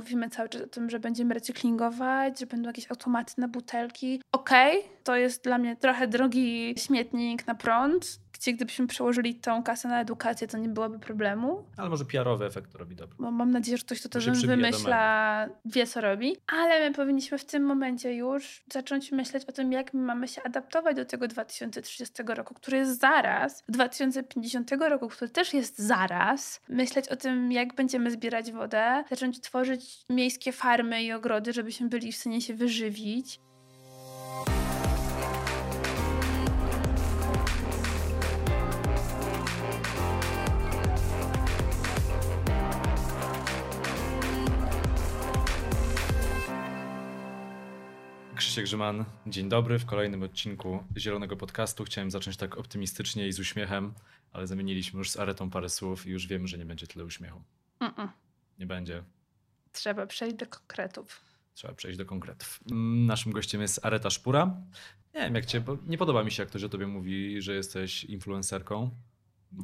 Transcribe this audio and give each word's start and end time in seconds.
mówimy 0.00 0.30
cały 0.30 0.48
czas 0.48 0.62
o 0.62 0.66
tym, 0.66 0.90
że 0.90 1.00
będziemy 1.00 1.34
recyklingować, 1.34 2.40
że 2.40 2.46
będą 2.46 2.68
jakieś 2.68 2.90
automaty 2.90 3.32
na 3.38 3.48
butelki. 3.48 4.22
Okej, 4.32 4.78
okay, 4.78 4.90
to 5.10 5.16
jest 5.16 5.44
dla 5.44 5.58
mnie 5.58 5.76
trochę 5.76 6.08
drogi 6.08 6.74
śmietnik 6.78 7.46
na 7.46 7.54
prąd, 7.54 8.20
gdzie 8.32 8.52
gdybyśmy 8.52 8.86
przełożyli 8.86 9.34
tą 9.34 9.62
kasę 9.62 9.88
na 9.88 10.00
edukację, 10.00 10.48
to 10.48 10.58
nie 10.58 10.68
byłoby 10.68 10.98
problemu. 10.98 11.64
Ale 11.76 11.90
może 11.90 12.04
PR-owy 12.04 12.44
efekt 12.44 12.74
robi 12.74 12.96
dobry. 12.96 13.16
Bo 13.18 13.30
mam 13.30 13.50
nadzieję, 13.50 13.78
że 13.78 13.84
ktoś, 13.84 14.00
kto 14.00 14.08
to 14.08 14.18
wymyśla, 14.46 15.48
wie 15.64 15.86
co 15.86 16.00
robi. 16.00 16.36
Ale 16.46 16.88
my 16.88 16.94
powinniśmy 16.94 17.38
w 17.38 17.44
tym 17.44 17.62
momencie 17.62 18.14
już 18.14 18.62
zacząć 18.72 19.12
myśleć 19.12 19.44
o 19.44 19.52
tym, 19.52 19.72
jak 19.72 19.94
my 19.94 20.00
mamy 20.00 20.28
się 20.28 20.42
adaptować 20.42 20.96
do 20.96 21.04
tego 21.04 21.28
2030 21.28 22.22
roku, 22.26 22.54
który 22.54 22.76
jest 22.76 23.00
zaraz, 23.00 23.64
2050 23.68 24.70
roku, 24.72 25.08
który 25.08 25.30
też 25.30 25.54
jest 25.54 25.78
zaraz. 25.78 26.60
Myśleć 26.68 27.08
o 27.08 27.16
tym, 27.16 27.52
jak 27.52 27.74
będziemy 27.74 28.10
zbierać 28.10 28.52
wodę, 28.52 29.04
zacząć 29.10 29.40
tworzyć 29.40 30.04
miejskie 30.10 30.52
farmy 30.52 31.02
i 31.02 31.12
ogrody, 31.12 31.52
żebyśmy 31.52 31.88
byli 31.88 32.12
w 32.12 32.16
stanie 32.16 32.40
się 32.40 32.54
wyżywić. 32.54 33.40
Krzysiek 48.50 48.64
Grzyman, 48.64 49.04
dzień 49.26 49.48
dobry. 49.48 49.78
W 49.78 49.86
kolejnym 49.86 50.22
odcinku 50.22 50.84
Zielonego 50.96 51.36
Podcastu 51.36 51.84
chciałem 51.84 52.10
zacząć 52.10 52.36
tak 52.36 52.58
optymistycznie 52.58 53.28
i 53.28 53.32
z 53.32 53.40
uśmiechem, 53.40 53.94
ale 54.32 54.46
zamieniliśmy 54.46 54.98
już 54.98 55.10
z 55.10 55.16
Aretą 55.16 55.50
parę 55.50 55.68
słów 55.68 56.06
i 56.06 56.10
już 56.10 56.26
wiemy, 56.26 56.48
że 56.48 56.58
nie 56.58 56.64
będzie 56.64 56.86
tyle 56.86 57.04
uśmiechu. 57.04 57.42
Mm 57.80 57.94
-mm. 57.94 58.08
Nie 58.58 58.66
będzie. 58.66 59.02
Trzeba 59.72 60.06
przejść 60.06 60.36
do 60.36 60.46
konkretów. 60.46 61.20
Trzeba 61.54 61.74
przejść 61.74 61.98
do 61.98 62.04
konkretów. 62.04 62.60
Mm, 62.70 63.06
naszym 63.06 63.32
gościem 63.32 63.60
jest 63.60 63.86
Areta 63.86 64.10
Szpura. 64.10 64.56
Nie 65.14 65.20
wiem 65.20 65.34
jak 65.34 65.46
cię, 65.46 65.60
bo 65.60 65.78
nie 65.86 65.98
podoba 65.98 66.24
mi 66.24 66.30
się 66.30 66.42
jak 66.42 66.48
ktoś 66.48 66.64
o 66.64 66.68
tobie 66.68 66.86
mówi, 66.86 67.42
że 67.42 67.54
jesteś 67.54 68.04
influencerką. 68.04 68.90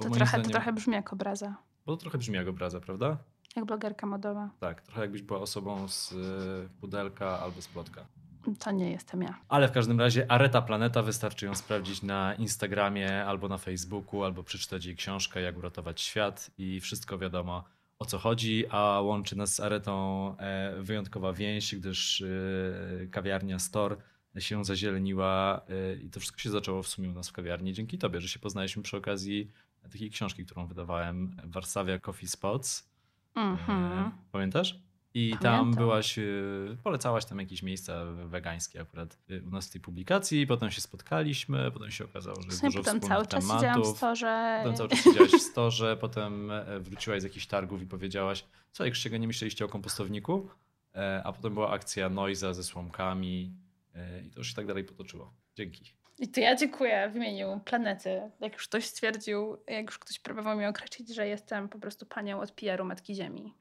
to, 0.01 0.11
trochę, 0.11 0.27
zdaniem... 0.27 0.47
to 0.47 0.51
trochę 0.51 0.73
brzmi 0.73 0.95
jak 0.95 1.13
obraza. 1.13 1.57
Bo 1.87 1.97
to 1.97 2.01
trochę 2.01 2.19
brzmi 2.19 2.35
jak 2.35 2.49
obraza, 2.49 2.81
prawda? 2.81 3.19
Jak 3.57 3.65
blogerka 3.65 4.07
modowa. 4.07 4.51
Tak, 4.61 4.83
trochę 4.83 5.01
jakbyś 5.01 5.23
była 5.23 5.41
osobą 5.41 5.89
z 5.89 6.13
y, 6.13 6.69
Pudelka 6.81 7.41
albo 7.41 7.63
z 7.63 7.69
Plotka. 7.69 8.07
To 8.55 8.71
nie 8.71 8.91
jestem 8.91 9.23
ja. 9.23 9.39
Ale 9.49 9.69
w 9.69 9.73
każdym 9.73 10.01
razie 10.01 10.31
Areta 10.31 10.63
Planeta 10.63 11.03
wystarczy 11.03 11.47
ją 11.47 11.55
sprawdzić 11.55 12.03
na 12.03 12.35
Instagramie 12.35 13.25
albo 13.25 13.49
na 13.49 13.59
Facebooku, 13.59 14.25
albo 14.25 14.43
przeczytać 14.43 14.85
jej 14.85 14.97
książkę 14.97 15.41
Jak 15.41 15.59
uratować 15.59 16.01
świat 16.01 16.51
i 16.59 16.81
wszystko 16.81 17.19
wiadomo 17.19 17.65
o 17.99 18.05
co 18.05 18.19
chodzi, 18.19 18.65
a 18.71 19.01
łączy 19.01 19.37
nas 19.37 19.55
z 19.55 19.61
Aretą 19.61 20.37
e, 20.39 20.83
wyjątkowa 20.83 21.33
więź, 21.33 21.75
gdyż 21.75 22.23
e, 22.23 23.07
kawiarnia 23.07 23.59
Store 23.59 23.97
się 24.39 24.65
zazieleniła 24.65 25.61
e, 25.69 25.97
i 25.97 26.11
to 26.11 26.21
wszystko 26.21 26.39
się 26.39 26.51
zaczęło 26.51 26.83
w 26.83 26.89
sumie 26.89 27.11
u 27.11 27.13
nas 27.13 27.29
w 27.29 27.33
kawiarni 27.33 27.73
dzięki 27.73 27.99
tobie, 27.99 28.21
że 28.21 28.29
się 28.29 28.39
poznaliśmy 28.39 28.83
przy 28.83 28.97
okazji 28.97 29.51
takiej 29.93 30.11
książki, 30.11 30.45
którą 30.45 30.67
wydawałem, 30.67 31.37
Warszawia 31.45 31.99
Coffee 31.99 32.27
Spots. 32.27 32.91
Mm 33.35 33.57
-hmm. 33.57 34.11
Pamiętasz? 34.33 34.86
I 35.17 35.31
Pamiętam. 35.31 35.73
tam 35.73 35.75
byłaś, 35.75 36.19
y, 36.19 36.77
polecałaś 36.83 37.25
tam 37.25 37.39
jakieś 37.39 37.63
miejsca 37.63 38.05
wegańskie 38.05 38.81
akurat 38.81 39.19
y, 39.31 39.43
u 39.47 39.51
nas 39.51 39.69
w 39.69 39.73
tej 39.73 39.81
publikacji. 39.81 40.47
Potem 40.47 40.71
się 40.71 40.81
spotkaliśmy, 40.81 41.71
potem 41.71 41.91
się 41.91 42.05
okazało, 42.05 42.43
że 42.43 42.49
jest 42.49 42.63
dużo 42.63 42.79
potem 42.79 43.01
cały 43.01 43.27
czas 43.27 43.45
tematów. 43.45 43.63
siedziałam 43.63 43.83
w 43.83 43.97
storze. 43.97 44.61
Potem 44.63 44.77
cały 44.77 44.89
czas 44.89 44.99
siedziałaś 44.99 45.31
w 45.31 45.43
storze, 45.43 45.97
potem 46.01 46.51
e, 46.51 46.81
wróciłaś 46.81 47.21
z 47.21 47.25
jakichś 47.25 47.47
targów 47.47 47.83
i 47.83 47.87
powiedziałaś, 47.87 48.45
co 48.73 48.85
jak 48.85 48.95
się 48.95 49.19
nie 49.19 49.27
myśleliście 49.27 49.65
o 49.65 49.69
kompostowniku? 49.69 50.49
E, 50.95 51.23
a 51.25 51.33
potem 51.33 51.55
była 51.55 51.71
akcja 51.71 52.09
Noiza 52.09 52.55
ze 52.55 52.65
słomkami 52.65 53.53
e, 53.95 54.21
i 54.21 54.31
to 54.31 54.41
już 54.41 54.49
się 54.49 54.55
tak 54.55 54.67
dalej 54.67 54.85
potoczyło. 54.85 55.33
Dzięki. 55.55 55.93
I 56.19 56.29
to 56.29 56.41
ja 56.41 56.57
dziękuję 56.57 57.11
w 57.13 57.17
imieniu 57.17 57.61
planety. 57.65 58.21
Jak 58.41 58.53
już 58.53 58.69
ktoś 58.69 58.85
stwierdził, 58.85 59.57
jak 59.69 59.87
już 59.87 59.99
ktoś 59.99 60.19
próbował 60.19 60.59
mi 60.59 60.67
określić, 60.67 61.15
że 61.15 61.29
jestem 61.29 61.69
po 61.69 61.79
prostu 61.79 62.07
panią 62.07 62.41
od 62.41 62.53
PR-u 62.53 62.85
Matki 62.85 63.15
Ziemi. 63.15 63.55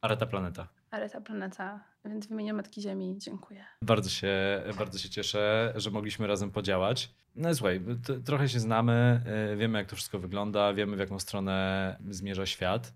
Areta 0.00 0.26
Planeta. 0.26 0.68
Areta 0.96 1.20
Planeta, 1.20 1.84
więc 2.04 2.26
w 2.26 2.30
imieniu 2.30 2.54
Matki 2.54 2.82
Ziemi 2.82 3.14
dziękuję. 3.18 3.64
Bardzo 3.82 4.10
się, 4.10 4.62
bardzo 4.78 4.98
się 4.98 5.08
cieszę, 5.08 5.72
że 5.76 5.90
mogliśmy 5.90 6.26
razem 6.26 6.50
podziałać. 6.50 7.14
No 7.34 7.54
słuchaj, 7.54 7.80
trochę 8.24 8.48
się 8.48 8.60
znamy, 8.60 9.20
y, 9.52 9.56
wiemy 9.56 9.78
jak 9.78 9.88
to 9.88 9.96
wszystko 9.96 10.18
wygląda, 10.18 10.74
wiemy 10.74 10.96
w 10.96 10.98
jaką 10.98 11.18
stronę 11.18 11.96
zmierza 12.10 12.46
świat. 12.46 12.94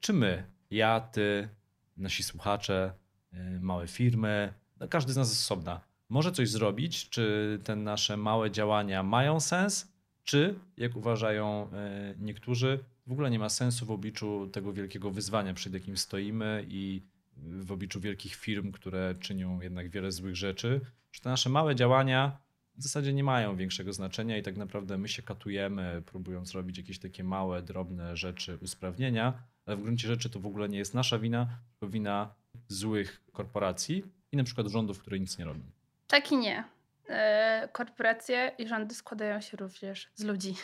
Czy 0.00 0.12
my, 0.12 0.44
ja, 0.70 1.00
ty, 1.00 1.48
nasi 1.96 2.22
słuchacze, 2.22 2.92
y, 3.34 3.60
małe 3.60 3.88
firmy, 3.88 4.52
no 4.80 4.88
każdy 4.88 5.12
z 5.12 5.16
nas 5.16 5.28
jest 5.28 5.42
osobna, 5.42 5.80
może 6.08 6.32
coś 6.32 6.50
zrobić? 6.50 7.08
Czy 7.08 7.58
te 7.64 7.76
nasze 7.76 8.16
małe 8.16 8.50
działania 8.50 9.02
mają 9.02 9.40
sens? 9.40 9.92
Czy, 10.24 10.54
jak 10.76 10.96
uważają 10.96 11.66
y, 11.66 11.68
niektórzy, 12.18 12.78
w 13.06 13.12
ogóle 13.12 13.30
nie 13.30 13.38
ma 13.38 13.48
sensu 13.48 13.86
w 13.86 13.90
obliczu 13.90 14.48
tego 14.52 14.72
wielkiego 14.72 15.10
wyzwania, 15.10 15.54
przed 15.54 15.74
jakim 15.74 15.96
stoimy 15.96 16.66
i 16.68 17.02
w 17.36 17.72
obliczu 17.72 18.00
wielkich 18.00 18.34
firm, 18.34 18.72
które 18.72 19.14
czynią 19.20 19.60
jednak 19.60 19.90
wiele 19.90 20.12
złych 20.12 20.36
rzeczy, 20.36 20.80
że 21.12 21.20
te 21.20 21.30
nasze 21.30 21.50
małe 21.50 21.74
działania 21.74 22.38
w 22.74 22.82
zasadzie 22.82 23.12
nie 23.12 23.24
mają 23.24 23.56
większego 23.56 23.92
znaczenia 23.92 24.38
i 24.38 24.42
tak 24.42 24.56
naprawdę 24.56 24.98
my 24.98 25.08
się 25.08 25.22
katujemy, 25.22 26.02
próbując 26.06 26.52
robić 26.52 26.78
jakieś 26.78 26.98
takie 26.98 27.24
małe, 27.24 27.62
drobne 27.62 28.16
rzeczy, 28.16 28.58
usprawnienia, 28.60 29.42
ale 29.66 29.76
w 29.76 29.82
gruncie 29.82 30.08
rzeczy 30.08 30.30
to 30.30 30.40
w 30.40 30.46
ogóle 30.46 30.68
nie 30.68 30.78
jest 30.78 30.94
nasza 30.94 31.18
wina, 31.18 31.48
to 31.80 31.88
wina 31.88 32.34
złych 32.68 33.22
korporacji 33.32 34.04
i 34.32 34.36
na 34.36 34.44
przykład 34.44 34.66
rządów, 34.66 34.98
które 34.98 35.20
nic 35.20 35.38
nie 35.38 35.44
robią. 35.44 35.62
Tak 36.06 36.32
i 36.32 36.36
nie. 36.36 36.64
E, 37.08 37.68
korporacje 37.72 38.52
i 38.58 38.68
rządy 38.68 38.94
składają 38.94 39.40
się 39.40 39.56
również 39.56 40.10
z 40.14 40.24
ludzi. 40.24 40.54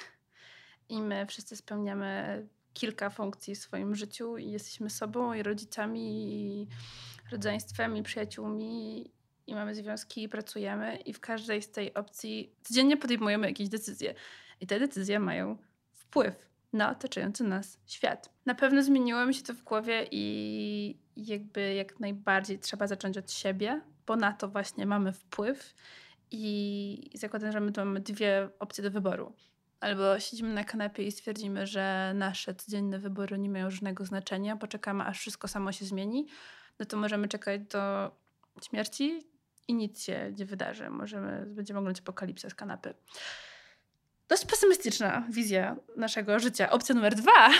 I 0.88 1.02
my 1.02 1.26
wszyscy 1.26 1.56
spełniamy 1.56 2.46
kilka 2.78 3.10
funkcji 3.10 3.54
w 3.54 3.58
swoim 3.58 3.94
życiu 3.94 4.36
i 4.36 4.50
jesteśmy 4.50 4.90
sobą 4.90 5.32
i 5.32 5.42
rodzicami, 5.42 6.32
i 6.32 6.68
rodzeństwem, 7.32 7.96
i 7.96 8.02
przyjaciółmi, 8.02 9.10
i 9.46 9.54
mamy 9.54 9.74
związki, 9.74 10.22
i 10.22 10.28
pracujemy. 10.28 10.96
I 10.96 11.12
w 11.12 11.20
każdej 11.20 11.62
z 11.62 11.70
tej 11.70 11.94
opcji 11.94 12.54
codziennie 12.62 12.96
podejmujemy 12.96 13.46
jakieś 13.46 13.68
decyzje. 13.68 14.14
I 14.60 14.66
te 14.66 14.78
decyzje 14.78 15.20
mają 15.20 15.56
wpływ 15.92 16.48
na 16.72 16.90
otaczający 16.90 17.44
nas 17.44 17.78
świat. 17.86 18.30
Na 18.46 18.54
pewno 18.54 18.82
zmieniło 18.82 19.26
mi 19.26 19.34
się 19.34 19.42
to 19.42 19.54
w 19.54 19.62
głowie 19.62 20.06
i 20.10 20.98
jakby 21.16 21.74
jak 21.74 22.00
najbardziej 22.00 22.58
trzeba 22.58 22.86
zacząć 22.86 23.18
od 23.18 23.32
siebie, 23.32 23.80
bo 24.06 24.16
na 24.16 24.32
to 24.32 24.48
właśnie 24.48 24.86
mamy 24.86 25.12
wpływ. 25.12 25.74
I 26.30 27.10
zakładam, 27.14 27.52
że 27.52 27.60
my 27.60 27.72
tu 27.72 27.80
mamy 27.80 28.00
dwie 28.00 28.48
opcje 28.58 28.84
do 28.84 28.90
wyboru 28.90 29.32
albo 29.80 30.20
siedzimy 30.20 30.54
na 30.54 30.64
kanapie 30.64 31.02
i 31.02 31.12
stwierdzimy, 31.12 31.66
że 31.66 32.12
nasze 32.14 32.54
codzienne 32.54 32.98
wybory 32.98 33.38
nie 33.38 33.50
mają 33.50 33.70
żadnego 33.70 34.04
znaczenia, 34.04 34.56
poczekamy 34.56 35.04
aż 35.04 35.18
wszystko 35.18 35.48
samo 35.48 35.72
się 35.72 35.84
zmieni, 35.84 36.26
no 36.78 36.86
to 36.86 36.96
możemy 36.96 37.28
czekać 37.28 37.60
do 37.60 38.10
śmierci 38.62 39.22
i 39.68 39.74
nic 39.74 40.02
się 40.02 40.32
nie 40.38 40.46
wydarzy. 40.46 40.90
Możemy, 40.90 41.46
będziemy 41.46 41.78
oglądać 41.78 42.00
apokalipsę 42.00 42.50
z 42.50 42.54
kanapy. 42.54 42.94
Dość 44.28 44.44
pesymistyczna 44.44 45.26
wizja 45.30 45.76
naszego 45.96 46.38
życia. 46.38 46.70
Opcja 46.70 46.94
numer 46.94 47.14
dwa. 47.14 47.50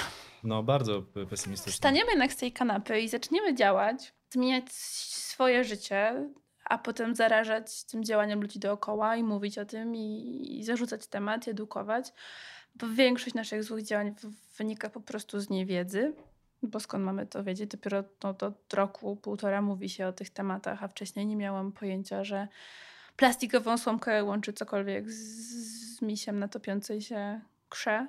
No, 0.44 0.62
bardzo 0.62 1.02
pesymistyczna. 1.30 1.72
Wstaniemy 1.72 2.10
jednak 2.10 2.32
z 2.32 2.36
tej 2.36 2.52
kanapy 2.52 3.00
i 3.00 3.08
zaczniemy 3.08 3.54
działać, 3.54 4.14
zmieniać 4.30 4.72
swoje 4.72 5.64
życie, 5.64 6.30
a 6.68 6.78
potem 6.78 7.14
zarażać 7.14 7.84
tym 7.84 8.04
działaniem 8.04 8.40
ludzi 8.40 8.58
dookoła 8.58 9.16
i 9.16 9.22
mówić 9.22 9.58
o 9.58 9.64
tym 9.64 9.96
i, 9.96 10.58
i 10.58 10.64
zarzucać 10.64 11.06
temat, 11.06 11.48
edukować. 11.48 12.12
Bo 12.74 12.88
większość 12.88 13.34
naszych 13.34 13.64
złych 13.64 13.84
działań 13.84 14.14
wynika 14.56 14.90
po 14.90 15.00
prostu 15.00 15.40
z 15.40 15.50
niewiedzy, 15.50 16.12
bo 16.62 16.80
skąd 16.80 17.04
mamy 17.04 17.26
to 17.26 17.44
wiedzieć? 17.44 17.70
Dopiero 17.70 18.04
no, 18.24 18.28
od 18.40 18.74
roku, 18.74 19.16
półtora 19.16 19.62
mówi 19.62 19.88
się 19.88 20.06
o 20.06 20.12
tych 20.12 20.30
tematach, 20.30 20.82
a 20.82 20.88
wcześniej 20.88 21.26
nie 21.26 21.36
miałam 21.36 21.72
pojęcia, 21.72 22.24
że 22.24 22.48
plastikową 23.16 23.78
słomkę 23.78 24.24
łączy 24.24 24.52
cokolwiek 24.52 25.10
z, 25.10 25.96
z 25.96 26.02
misiem 26.02 26.38
na 26.38 26.48
topiącej 26.48 27.02
się 27.02 27.40
krze 27.68 28.06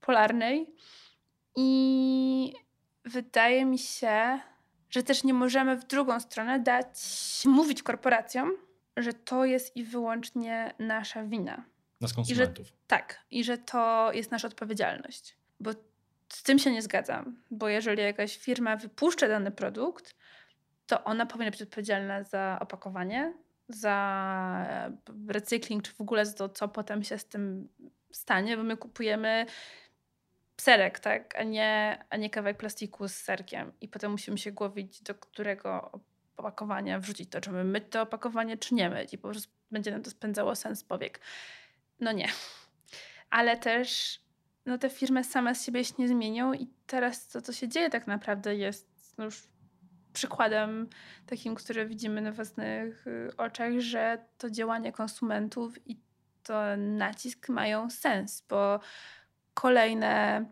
polarnej. 0.00 0.74
I 1.56 2.52
wydaje 3.04 3.64
mi 3.64 3.78
się, 3.78 4.40
że 4.90 5.02
też 5.02 5.24
nie 5.24 5.34
możemy 5.34 5.76
w 5.76 5.86
drugą 5.86 6.20
stronę 6.20 6.60
dać 6.60 6.98
mówić 7.44 7.82
korporacjom, 7.82 8.52
że 8.96 9.12
to 9.12 9.44
jest 9.44 9.76
i 9.76 9.84
wyłącznie 9.84 10.74
nasza 10.78 11.24
wina. 11.24 11.64
Nas 12.00 12.12
konsumentów. 12.12 12.66
I 12.66 12.68
że, 12.68 12.76
tak, 12.86 13.20
i 13.30 13.44
że 13.44 13.58
to 13.58 14.10
jest 14.12 14.30
nasza 14.30 14.48
odpowiedzialność. 14.48 15.36
Bo 15.60 15.70
z 16.28 16.42
tym 16.42 16.58
się 16.58 16.72
nie 16.72 16.82
zgadzam, 16.82 17.42
bo 17.50 17.68
jeżeli 17.68 18.02
jakaś 18.02 18.38
firma 18.38 18.76
wypuszcza 18.76 19.28
dany 19.28 19.50
produkt, 19.50 20.14
to 20.86 21.04
ona 21.04 21.26
powinna 21.26 21.50
być 21.50 21.62
odpowiedzialna 21.62 22.22
za 22.22 22.58
opakowanie, 22.60 23.34
za 23.68 24.86
recykling, 25.28 25.82
czy 25.82 25.92
w 25.92 26.00
ogóle 26.00 26.26
za 26.26 26.32
to, 26.32 26.48
co 26.48 26.68
potem 26.68 27.04
się 27.04 27.18
z 27.18 27.24
tym 27.24 27.68
stanie, 28.12 28.56
bo 28.56 28.62
my 28.62 28.76
kupujemy 28.76 29.46
serek, 30.60 31.00
tak, 31.00 31.36
a 31.38 31.42
nie, 31.42 32.04
a 32.10 32.16
nie 32.16 32.30
kawałek 32.30 32.56
plastiku 32.56 33.08
z 33.08 33.14
serkiem. 33.14 33.72
I 33.80 33.88
potem 33.88 34.10
musimy 34.10 34.38
się 34.38 34.52
głowić, 34.52 35.02
do 35.02 35.14
którego 35.14 36.00
opakowania 36.36 37.00
wrzucić 37.00 37.30
to, 37.30 37.40
czy 37.40 37.50
my 37.50 37.64
myć 37.64 37.84
to 37.90 38.02
opakowanie, 38.02 38.56
czy 38.56 38.74
nie 38.74 38.90
myć. 38.90 39.14
I 39.14 39.18
po 39.18 39.28
prostu 39.28 39.52
będzie 39.70 39.90
nam 39.90 40.02
to 40.02 40.10
spędzało 40.10 40.54
sens 40.54 40.84
powiek. 40.84 41.20
No 42.00 42.12
nie. 42.12 42.28
Ale 43.30 43.56
też 43.56 44.20
no 44.66 44.78
te 44.78 44.90
firmy 44.90 45.24
same 45.24 45.54
z 45.54 45.64
siebie 45.64 45.84
się 45.84 45.94
nie 45.98 46.08
zmienią 46.08 46.52
i 46.52 46.68
teraz 46.86 47.28
to, 47.28 47.42
co 47.42 47.52
się 47.52 47.68
dzieje 47.68 47.90
tak 47.90 48.06
naprawdę 48.06 48.56
jest 48.56 48.88
no 49.18 49.24
już 49.24 49.42
przykładem 50.12 50.88
takim, 51.26 51.54
który 51.54 51.86
widzimy 51.86 52.20
na 52.20 52.32
własnych 52.32 53.06
y, 53.06 53.36
oczach, 53.36 53.80
że 53.80 54.24
to 54.38 54.50
działanie 54.50 54.92
konsumentów 54.92 55.88
i 55.88 56.00
to 56.42 56.76
nacisk 56.76 57.48
mają 57.48 57.90
sens, 57.90 58.44
bo 58.48 58.80
kolejne 59.60 60.44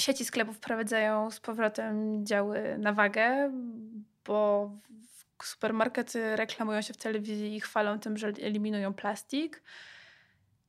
sieci 0.00 0.24
sklepów 0.24 0.56
wprowadzają 0.56 1.30
z 1.30 1.40
powrotem 1.40 2.26
działy 2.26 2.78
na 2.78 2.92
wagę, 2.92 3.52
bo 4.24 4.70
supermarkety 5.42 6.36
reklamują 6.36 6.82
się 6.82 6.94
w 6.94 6.96
telewizji 6.96 7.56
i 7.56 7.60
chwalą 7.60 7.98
tym, 7.98 8.16
że 8.16 8.28
eliminują 8.28 8.94
plastik. 8.94 9.62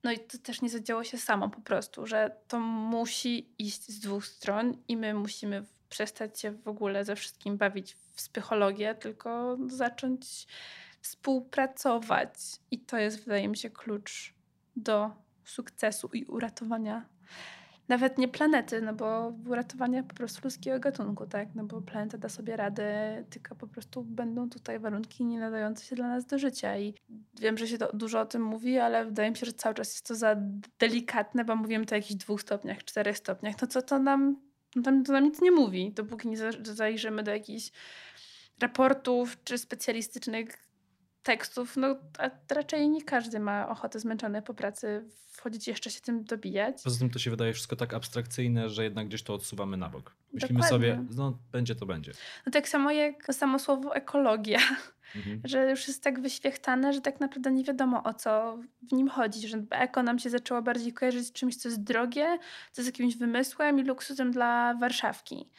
No 0.03 0.11
i 0.11 0.19
to 0.19 0.37
też 0.37 0.61
nie 0.61 0.69
zadziało 0.69 1.03
się 1.03 1.17
samo 1.17 1.49
po 1.49 1.61
prostu, 1.61 2.07
że 2.07 2.35
to 2.47 2.59
musi 2.59 3.53
iść 3.59 3.87
z 3.87 3.99
dwóch 3.99 4.25
stron 4.25 4.77
i 4.87 4.97
my 4.97 5.13
musimy 5.13 5.65
przestać 5.89 6.39
się 6.39 6.51
w 6.51 6.67
ogóle 6.67 7.05
ze 7.05 7.15
wszystkim 7.15 7.57
bawić 7.57 7.93
w 7.93 8.29
psychologię, 8.29 8.95
tylko 8.95 9.57
zacząć 9.67 10.47
współpracować. 11.01 12.33
I 12.71 12.79
to 12.79 12.97
jest, 12.97 13.23
wydaje 13.23 13.47
mi 13.47 13.57
się, 13.57 13.69
klucz 13.69 14.33
do 14.75 15.11
sukcesu 15.45 16.09
i 16.13 16.25
uratowania 16.25 17.10
nawet 17.91 18.17
nie 18.17 18.27
planety, 18.27 18.81
no 18.81 18.93
bo 18.93 19.33
uratowania 19.47 20.03
po 20.03 20.15
prostu 20.15 20.41
ludzkiego 20.43 20.79
gatunku, 20.79 21.25
tak? 21.25 21.47
No 21.55 21.63
bo 21.63 21.81
planeta 21.81 22.17
da 22.17 22.29
sobie 22.29 22.55
radę, 22.55 23.23
tylko 23.29 23.55
po 23.55 23.67
prostu 23.67 24.03
będą 24.03 24.49
tutaj 24.49 24.79
warunki 24.79 25.25
nie 25.25 25.39
nadające 25.39 25.85
się 25.85 25.95
dla 25.95 26.07
nas 26.07 26.25
do 26.25 26.39
życia. 26.39 26.77
I 26.77 26.93
wiem, 27.39 27.57
że 27.57 27.67
się 27.67 27.77
dużo 27.93 28.19
o 28.19 28.25
tym 28.25 28.41
mówi, 28.43 28.79
ale 28.79 29.05
wydaje 29.05 29.31
mi 29.31 29.37
się, 29.37 29.45
że 29.45 29.53
cały 29.53 29.75
czas 29.75 29.93
jest 29.93 30.07
to 30.07 30.15
za 30.15 30.35
delikatne, 30.79 31.45
bo 31.45 31.55
mówimy 31.55 31.85
to 31.85 31.95
o 31.95 31.97
jakichś 31.97 32.15
dwóch 32.15 32.41
stopniach, 32.41 32.83
czterech 32.83 33.17
stopniach. 33.17 33.55
No 33.61 33.67
co 33.67 33.81
to 33.81 33.99
nam, 33.99 34.41
no 34.75 34.83
to 35.05 35.13
nam 35.13 35.23
nic 35.23 35.41
nie 35.41 35.51
mówi, 35.51 35.91
dopóki 35.91 36.27
nie 36.27 36.37
zajrzymy 36.63 37.23
do 37.23 37.31
jakichś 37.31 37.71
raportów 38.59 39.43
czy 39.43 39.57
specjalistycznych 39.57 40.70
tekstów, 41.23 41.77
no 41.77 41.95
a 42.17 42.29
raczej 42.53 42.89
nie 42.89 43.03
każdy 43.03 43.39
ma 43.39 43.69
ochotę 43.69 43.99
zmęczony 43.99 44.41
po 44.41 44.53
pracy 44.53 45.05
wchodzić 45.31 45.67
jeszcze 45.67 45.89
się 45.89 46.01
tym 46.01 46.23
dobijać. 46.23 46.83
Poza 46.83 46.99
tym 46.99 47.09
to 47.09 47.19
się 47.19 47.29
wydaje 47.29 47.53
wszystko 47.53 47.75
tak 47.75 47.93
abstrakcyjne, 47.93 48.69
że 48.69 48.83
jednak 48.83 49.07
gdzieś 49.07 49.23
to 49.23 49.33
odsuwamy 49.33 49.77
na 49.77 49.89
bok. 49.89 50.15
Myślimy 50.33 50.59
Dokładnie. 50.59 50.87
sobie, 50.87 51.05
no 51.15 51.39
będzie 51.51 51.75
to 51.75 51.85
będzie. 51.85 52.11
No 52.45 52.51
tak 52.51 52.69
samo 52.69 52.91
jak 52.91 53.25
samo 53.31 53.59
słowo 53.59 53.95
ekologia, 53.95 54.59
mhm. 55.15 55.41
że 55.49 55.69
już 55.69 55.87
jest 55.87 56.03
tak 56.03 56.21
wyświechtane, 56.21 56.93
że 56.93 57.01
tak 57.01 57.19
naprawdę 57.19 57.51
nie 57.51 57.63
wiadomo 57.63 58.03
o 58.03 58.13
co 58.13 58.59
w 58.89 58.91
nim 58.91 59.09
chodzi, 59.09 59.47
że 59.47 59.63
eko 59.69 60.03
nam 60.03 60.19
się 60.19 60.29
zaczęło 60.29 60.61
bardziej 60.61 60.93
kojarzyć 60.93 61.27
z 61.27 61.31
czymś, 61.31 61.55
co 61.55 61.69
jest 61.69 61.83
drogie, 61.83 62.39
co 62.71 62.81
jest 62.81 62.93
jakimś 62.93 63.17
wymysłem 63.17 63.79
i 63.79 63.83
luksusem 63.83 64.31
dla 64.31 64.73
Warszawki. 64.73 65.49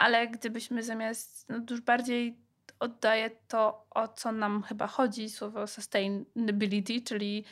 Ale 0.00 0.28
gdybyśmy 0.28 0.82
zamiast 0.82 1.48
no, 1.48 1.60
już 1.70 1.80
bardziej 1.80 2.49
oddaje 2.80 3.30
to, 3.48 3.86
o 3.90 4.08
co 4.08 4.32
nam 4.32 4.62
chyba 4.62 4.86
chodzi, 4.86 5.30
słowo 5.30 5.66
sustainability, 5.66 7.00
czyli 7.00 7.44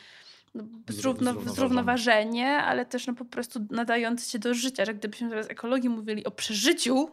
no, 0.55 0.63
zrówno, 0.89 1.33
zrównoważenie, 1.41 2.57
ale 2.57 2.85
też 2.85 3.07
no, 3.07 3.13
po 3.13 3.25
prostu 3.25 3.59
nadające 3.71 4.31
się 4.31 4.39
do 4.39 4.53
życia, 4.53 4.85
że 4.85 4.93
gdybyśmy 4.93 5.29
teraz 5.29 5.49
ekologii 5.49 5.89
mówili 5.89 6.25
o 6.25 6.31
przeżyciu, 6.31 7.09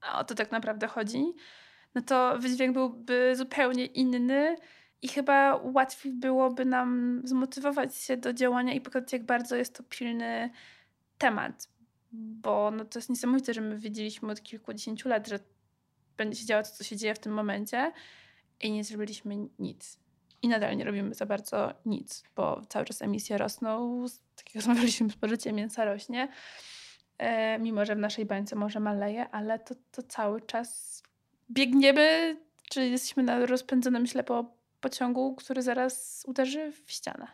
a 0.00 0.20
o 0.20 0.24
to 0.24 0.34
tak 0.34 0.52
naprawdę 0.52 0.86
chodzi, 0.86 1.24
no 1.94 2.02
to 2.02 2.38
wydźwięk 2.38 2.74
byłby 2.74 3.36
zupełnie 3.36 3.86
inny 3.86 4.56
i 5.02 5.08
chyba 5.08 5.60
łatwiej 5.62 6.12
byłoby 6.12 6.64
nam 6.64 7.20
zmotywować 7.24 7.96
się 7.96 8.16
do 8.16 8.32
działania 8.32 8.74
i 8.74 8.80
pokazać, 8.80 9.12
jak 9.12 9.24
bardzo 9.24 9.56
jest 9.56 9.76
to 9.76 9.82
pilny 9.82 10.50
temat. 11.18 11.68
Bo 12.12 12.70
no, 12.70 12.84
to 12.84 12.98
jest 12.98 13.10
niesamowite, 13.10 13.54
że 13.54 13.60
my 13.60 13.78
wiedzieliśmy 13.78 14.32
od 14.32 14.42
kilkudziesięciu 14.42 15.08
lat, 15.08 15.28
że 15.28 15.38
będzie 16.24 16.40
się 16.40 16.46
działo 16.46 16.62
to, 16.62 16.70
co 16.70 16.84
się 16.84 16.96
dzieje 16.96 17.14
w 17.14 17.18
tym 17.18 17.32
momencie 17.32 17.92
i 18.60 18.72
nie 18.72 18.84
zrobiliśmy 18.84 19.36
nic. 19.58 19.98
I 20.42 20.48
nadal 20.48 20.76
nie 20.76 20.84
robimy 20.84 21.14
za 21.14 21.26
bardzo 21.26 21.74
nic, 21.86 22.24
bo 22.36 22.62
cały 22.68 22.84
czas 22.84 23.02
emisje 23.02 23.38
rosną, 23.38 24.04
tak 24.36 24.46
jak 24.46 24.54
rozmawialiśmy, 24.64 25.10
spożycie 25.10 25.52
mięsa 25.52 25.84
rośnie, 25.84 26.28
e, 27.18 27.58
mimo 27.58 27.84
że 27.84 27.96
w 27.96 27.98
naszej 27.98 28.26
bańce 28.26 28.56
może 28.56 28.80
maleje, 28.80 29.28
ale 29.30 29.58
to, 29.58 29.74
to 29.92 30.02
cały 30.02 30.40
czas 30.40 31.02
biegniemy, 31.50 32.36
czy 32.70 32.88
jesteśmy 32.88 33.22
na 33.22 33.46
rozpędzonym 33.46 34.06
ślepo 34.06 34.54
pociągu, 34.80 35.34
który 35.34 35.62
zaraz 35.62 36.24
uderzy 36.26 36.72
w 36.86 36.92
ścianę. 36.92 37.26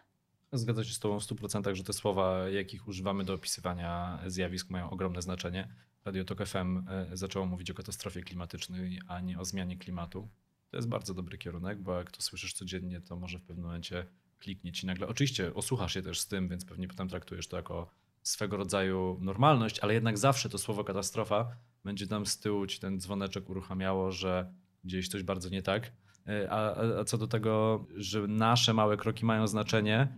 Zgadzam 0.52 0.84
się 0.84 0.94
z 0.94 0.98
Tobą 0.98 1.20
w 1.20 1.22
100%, 1.22 1.74
że 1.74 1.84
te 1.84 1.92
słowa, 1.92 2.48
jakich 2.48 2.88
używamy 2.88 3.24
do 3.24 3.34
opisywania 3.34 4.18
zjawisk, 4.26 4.70
mają 4.70 4.90
ogromne 4.90 5.22
znaczenie. 5.22 5.68
Radio 6.08 6.24
Tok 6.24 6.46
FM 6.46 6.88
e, 6.88 7.06
zaczęło 7.16 7.46
mówić 7.46 7.70
o 7.70 7.74
katastrofie 7.74 8.22
klimatycznej, 8.22 9.00
a 9.08 9.20
nie 9.20 9.38
o 9.38 9.44
zmianie 9.44 9.76
klimatu. 9.76 10.28
To 10.70 10.76
jest 10.76 10.88
bardzo 10.88 11.14
dobry 11.14 11.38
kierunek, 11.38 11.82
bo 11.82 11.98
jak 11.98 12.10
to 12.10 12.22
słyszysz 12.22 12.52
codziennie, 12.52 13.00
to 13.00 13.16
może 13.16 13.38
w 13.38 13.42
pewnym 13.42 13.66
momencie 13.66 14.06
kliknie 14.38 14.72
ci 14.72 14.86
nagle. 14.86 15.06
Oczywiście 15.06 15.54
osłuchasz 15.54 15.94
się 15.94 16.02
też 16.02 16.20
z 16.20 16.28
tym, 16.28 16.48
więc 16.48 16.64
pewnie 16.64 16.88
potem 16.88 17.08
traktujesz 17.08 17.48
to 17.48 17.56
jako 17.56 17.90
swego 18.22 18.56
rodzaju 18.56 19.18
normalność, 19.20 19.78
ale 19.78 19.94
jednak 19.94 20.18
zawsze 20.18 20.48
to 20.48 20.58
słowo 20.58 20.84
katastrofa 20.84 21.56
będzie 21.84 22.06
tam 22.06 22.26
z 22.26 22.38
tyłu 22.38 22.66
ci 22.66 22.80
ten 22.80 23.00
dzwoneczek 23.00 23.50
uruchamiało, 23.50 24.12
że 24.12 24.52
gdzieś 24.84 25.08
coś 25.08 25.22
bardzo 25.22 25.48
nie 25.48 25.62
tak. 25.62 25.92
E, 26.28 26.50
a, 26.50 26.76
a 27.00 27.04
co 27.04 27.18
do 27.18 27.26
tego, 27.26 27.84
że 27.96 28.26
nasze 28.26 28.74
małe 28.74 28.96
kroki 28.96 29.24
mają 29.24 29.46
znaczenie, 29.46 30.08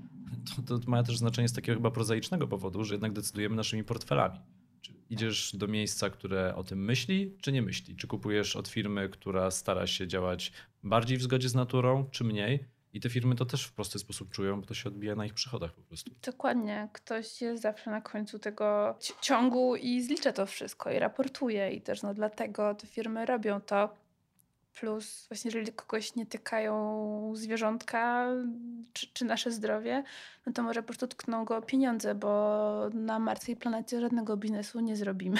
to, 0.67 0.79
to 0.79 0.91
ma 0.91 1.03
też 1.03 1.19
znaczenie 1.19 1.49
z 1.49 1.53
takiego 1.53 1.79
chyba 1.79 1.91
prozaicznego 1.91 2.49
powodu, 2.49 2.85
że 2.85 2.95
jednak 2.95 3.13
decydujemy 3.13 3.57
naszymi 3.57 3.85
portfelami. 3.85 4.39
Czy 4.83 4.93
idziesz 5.11 5.57
do 5.57 5.67
miejsca, 5.67 6.11
które 6.11 6.55
o 6.55 6.65
tym 6.65 6.85
myśli, 6.85 7.37
czy 7.41 7.53
nie 7.53 7.63
myśli? 7.63 7.97
Czy 7.97 8.07
kupujesz 8.07 8.57
od 8.57 8.69
firmy, 8.69 9.09
która 9.09 9.51
stara 9.51 9.87
się 9.87 10.09
działać 10.09 10.53
bardziej 10.83 11.19
w 11.19 11.23
zgodzie 11.23 11.49
z 11.49 11.55
naturą, 11.55 12.05
czy 12.11 12.25
mniej? 12.25 12.65
I 12.93 13.01
te 13.01 13.09
firmy 13.09 13.35
to 13.35 13.47
też 13.47 13.65
w 13.65 13.73
prosty 13.73 13.99
sposób 13.99 14.31
czują, 14.31 14.61
bo 14.61 14.67
to 14.67 14.75
się 14.75 14.89
odbija 14.89 15.15
na 15.15 15.27
ich 15.27 15.35
przychodach 15.35 15.73
po 15.73 15.83
prostu. 15.83 16.11
Dokładnie. 16.23 16.89
Ktoś 16.93 17.41
jest 17.43 17.63
zawsze 17.63 17.91
na 17.91 18.01
końcu 18.01 18.39
tego 18.39 18.99
ciągu 19.21 19.77
i 19.77 20.03
zlicza 20.03 20.33
to 20.33 20.47
wszystko 20.47 20.91
i 20.91 20.99
raportuje. 20.99 21.71
I 21.71 21.81
też 21.81 22.03
no, 22.03 22.15
dlatego 22.15 22.75
te 22.75 22.87
firmy 22.87 23.27
robią 23.27 23.61
to. 23.61 23.95
Plus 24.81 25.27
właśnie 25.29 25.49
jeżeli 25.49 25.73
kogoś 25.73 26.15
nie 26.15 26.27
tykają 26.27 27.33
zwierzątka 27.37 28.27
czy, 28.93 29.07
czy, 29.13 29.25
nasze 29.25 29.51
zdrowie, 29.51 30.05
no 30.47 30.53
to 30.53 30.63
może 30.63 30.83
po 30.83 30.87
prostu 30.87 31.07
tkną 31.07 31.45
go 31.45 31.63
pieniądze, 31.63 32.15
bo 32.15 32.91
na 32.95 33.19
martwej 33.19 33.57
planecie 33.57 34.01
żadnego 34.01 34.37
biznesu 34.37 34.81
nie 34.81 34.97
zrobimy. 34.97 35.39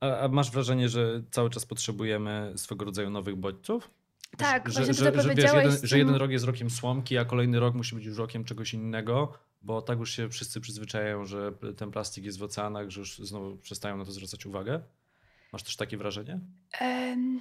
A, 0.00 0.18
a 0.18 0.28
masz 0.28 0.50
wrażenie, 0.50 0.88
że 0.88 1.22
cały 1.30 1.50
czas 1.50 1.66
potrzebujemy 1.66 2.52
swego 2.56 2.84
rodzaju 2.84 3.10
nowych 3.10 3.36
bodźców? 3.36 3.90
Tak, 4.36 4.68
że, 4.68 4.84
że, 4.84 4.94
że, 4.94 5.22
że, 5.22 5.34
wiesz, 5.34 5.52
jeden, 5.52 5.72
że 5.82 5.98
jeden 5.98 6.14
rok 6.14 6.30
jest 6.30 6.44
rokiem 6.44 6.70
słomki, 6.70 7.18
a 7.18 7.24
kolejny 7.24 7.60
rok 7.60 7.74
musi 7.74 7.94
być 7.94 8.04
już 8.04 8.18
rokiem 8.18 8.44
czegoś 8.44 8.74
innego, 8.74 9.32
bo 9.62 9.82
tak 9.82 9.98
już 9.98 10.10
się 10.10 10.28
wszyscy 10.28 10.60
przyzwyczajają, 10.60 11.24
że 11.24 11.52
ten 11.76 11.90
plastik 11.90 12.24
jest 12.24 12.38
w 12.38 12.42
oceanach, 12.42 12.90
że 12.90 13.00
już 13.00 13.18
znowu 13.18 13.56
przestają 13.56 13.96
na 13.96 14.04
to 14.04 14.12
zwracać 14.12 14.46
uwagę. 14.46 14.80
Masz 15.52 15.62
też 15.62 15.76
takie 15.76 15.96
wrażenie? 15.96 16.40
Um 16.80 17.40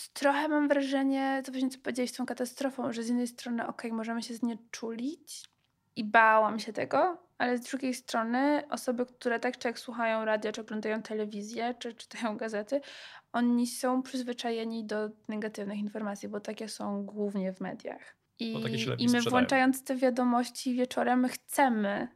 trochę 0.00 0.48
mam 0.48 0.68
wrażenie, 0.68 1.42
to 1.44 1.52
właśnie 1.52 1.70
co 1.70 1.78
powiedziałeś 1.78 2.10
z 2.10 2.14
tą 2.14 2.26
katastrofą, 2.26 2.92
że 2.92 3.02
z 3.02 3.08
jednej 3.08 3.26
strony 3.26 3.66
okej, 3.66 3.92
możemy 3.92 4.22
się 4.22 4.34
znieczulić 4.34 5.44
i 5.96 6.04
bałam 6.04 6.58
się 6.58 6.72
tego, 6.72 7.18
ale 7.38 7.58
z 7.58 7.60
drugiej 7.60 7.94
strony 7.94 8.62
osoby, 8.70 9.06
które 9.06 9.40
tak 9.40 9.58
czy 9.58 9.68
jak 9.68 9.78
słuchają 9.78 10.24
radia, 10.24 10.52
czy 10.52 10.60
oglądają 10.60 11.02
telewizję, 11.02 11.74
czy 11.78 11.94
czytają 11.94 12.36
gazety, 12.36 12.80
oni 13.32 13.66
są 13.66 14.02
przyzwyczajeni 14.02 14.84
do 14.84 15.08
negatywnych 15.28 15.78
informacji, 15.78 16.28
bo 16.28 16.40
takie 16.40 16.68
są 16.68 17.04
głównie 17.04 17.52
w 17.52 17.60
mediach. 17.60 18.16
I, 18.38 18.54
i 18.98 19.08
my 19.08 19.22
włączając 19.22 19.84
te 19.84 19.96
wiadomości 19.96 20.74
wieczorem 20.74 21.28
chcemy, 21.28 22.08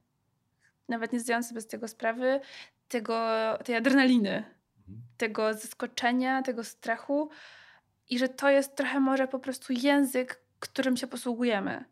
nawet 0.88 1.12
nie 1.12 1.20
zdając 1.20 1.48
sobie 1.48 1.60
z 1.60 1.66
tego 1.66 1.88
sprawy, 1.88 2.40
tego, 2.88 3.18
tej 3.64 3.76
adrenaliny, 3.76 4.30
mhm. 4.30 5.02
tego 5.16 5.54
zaskoczenia, 5.54 6.42
tego 6.42 6.64
strachu, 6.64 7.30
i 8.12 8.18
że 8.18 8.28
to 8.28 8.50
jest 8.50 8.76
trochę 8.76 9.00
może 9.00 9.28
po 9.28 9.38
prostu 9.38 9.72
język, 9.72 10.40
którym 10.60 10.96
się 10.96 11.06
posługujemy. 11.06 11.84